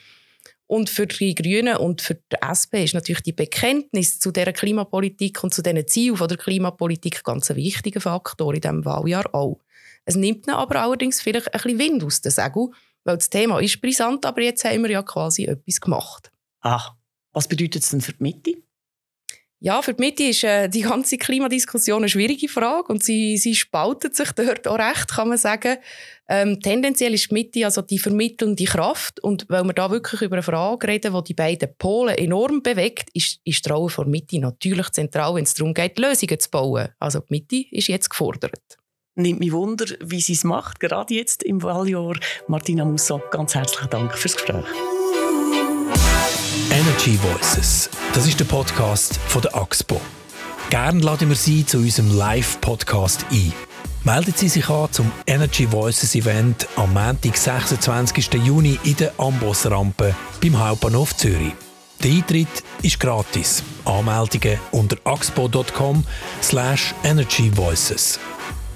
Und 0.67 0.89
für 0.89 1.07
die 1.07 1.33
Grünen 1.33 1.77
und 1.77 2.01
für 2.01 2.15
die 2.15 2.37
SP 2.45 2.83
ist 2.83 2.93
natürlich 2.93 3.23
die 3.23 3.33
Bekenntnis 3.33 4.19
zu 4.19 4.31
dieser 4.31 4.53
Klimapolitik 4.53 5.43
und 5.43 5.51
zu 5.51 5.63
diesen 5.63 5.87
Zielen 5.87 6.27
der 6.27 6.37
Klimapolitik 6.37 7.23
ganz 7.23 7.49
ein 7.49 7.55
wichtiger 7.55 8.01
Faktor 8.01 8.53
in 8.53 8.61
diesem 8.61 8.85
Wahljahr 8.85 9.33
auch. 9.33 9.59
Es 10.09 10.15
nimmt 10.15 10.47
ihnen 10.47 10.55
aber 10.55 10.81
allerdings 10.81 11.21
vielleicht 11.21 11.53
ein 11.53 11.61
bisschen 11.61 11.77
Wind 11.77 12.03
aus 12.03 12.19
den 12.19 12.31
Segeln, 12.31 12.73
weil 13.03 13.17
das 13.17 13.29
Thema 13.29 13.59
ist 13.59 13.79
brisant, 13.79 14.25
aber 14.25 14.41
jetzt 14.41 14.63
haben 14.63 14.81
wir 14.81 14.89
ja 14.89 15.03
quasi 15.03 15.45
etwas 15.45 15.79
gemacht. 15.79 16.31
Ah, 16.61 16.95
was 17.31 17.47
bedeutet 17.47 17.83
es 17.83 17.91
denn 17.91 18.01
für 18.01 18.13
die 18.13 18.23
Mitte? 18.23 18.53
Ja, 19.59 19.83
für 19.83 19.93
die 19.93 20.01
Mitte 20.01 20.23
ist 20.23 20.43
äh, 20.43 20.67
die 20.67 20.81
ganze 20.81 21.19
Klimadiskussion 21.19 22.01
eine 22.01 22.09
schwierige 22.09 22.47
Frage 22.47 22.91
und 22.91 23.03
sie, 23.03 23.37
sie 23.37 23.53
spaltet 23.53 24.15
sich 24.15 24.31
dort 24.31 24.67
auch 24.67 24.79
recht, 24.79 25.11
kann 25.11 25.29
man 25.29 25.37
sagen. 25.37 25.77
Ähm, 26.27 26.59
tendenziell 26.59 27.13
ist 27.13 27.29
die 27.29 27.35
Mitte 27.35 27.65
also 27.65 27.83
die 27.83 27.99
vermittelnde 27.99 28.63
Kraft 28.63 29.19
und 29.19 29.45
weil 29.47 29.63
wir 29.63 29.73
da 29.73 29.91
wirklich 29.91 30.23
über 30.23 30.37
eine 30.37 30.43
Frage 30.43 30.87
reden, 30.87 31.13
die 31.13 31.23
die 31.23 31.33
beiden 31.35 31.75
Polen 31.77 32.15
enorm 32.15 32.63
bewegt, 32.63 33.09
ist, 33.13 33.41
ist 33.43 33.63
die 33.63 33.69
Rolle 33.69 33.93
der 33.95 34.07
Mitte 34.07 34.39
natürlich 34.39 34.89
zentral, 34.89 35.35
wenn 35.35 35.43
es 35.43 35.53
darum 35.53 35.75
geht, 35.75 35.99
Lösungen 35.99 36.39
zu 36.39 36.49
bauen. 36.49 36.89
Also 36.97 37.19
die 37.19 37.33
Mitte 37.33 37.65
ist 37.69 37.89
jetzt 37.89 38.09
gefordert. 38.09 38.79
Nimmt 39.19 39.41
mich 39.41 39.51
Wunder, 39.51 39.85
wie 39.99 40.21
sie 40.21 40.31
es 40.31 40.45
macht, 40.45 40.79
gerade 40.79 41.13
jetzt 41.13 41.43
im 41.43 41.61
Wahljahr. 41.61 42.13
Martina 42.47 42.85
Musso, 42.85 43.21
ganz 43.31 43.53
herzlichen 43.53 43.89
Dank 43.89 44.17
fürs 44.17 44.33
Gespräch. 44.33 44.63
Energy 46.71 47.19
Voices. 47.21 47.89
Das 48.13 48.25
ist 48.25 48.39
der 48.39 48.45
Podcast 48.45 49.17
von 49.27 49.41
der 49.41 49.57
AXPO. 49.57 49.99
Gerne 50.69 51.01
laden 51.01 51.27
wir 51.27 51.35
Sie 51.35 51.65
zu 51.65 51.79
unserem 51.79 52.17
Live-Podcast 52.17 53.25
ein. 53.29 53.51
Melden 54.05 54.33
Sie 54.37 54.47
sich 54.47 54.69
an 54.69 54.89
zum 54.93 55.11
Energy 55.27 55.69
Voices 55.69 56.15
Event 56.15 56.65
am 56.77 56.93
Montag, 56.93 57.35
26. 57.35 58.35
Juni 58.45 58.79
in 58.85 58.95
der 58.95 59.11
Ambossrampe 59.17 60.15
beim 60.41 60.57
Hauptbahnhof 60.57 61.13
Zürich. 61.17 61.51
Der 62.01 62.11
Eintritt 62.11 62.63
ist 62.83 62.97
gratis. 63.01 63.63
Anmeldungen 63.83 64.57
unter 64.71 64.95
axpo.com 65.03 66.05
slash 66.41 66.95
energyvoices. 67.03 68.17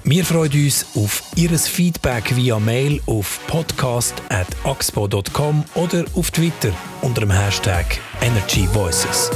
Wir 0.06 0.22
freuen 0.22 0.52
uns 0.52 0.84
auf 0.96 1.22
Ihr 1.34 1.58
Feedback 1.58 2.36
via 2.36 2.58
Mail 2.58 3.00
auf 3.06 3.40
podcast.axpo.com 3.46 5.64
oder 5.76 6.04
auf 6.14 6.30
Twitter 6.30 6.72
unter 7.00 7.22
dem 7.22 7.30
Hashtag 7.30 7.98
Energy 8.20 8.68
Voices. 8.74 9.30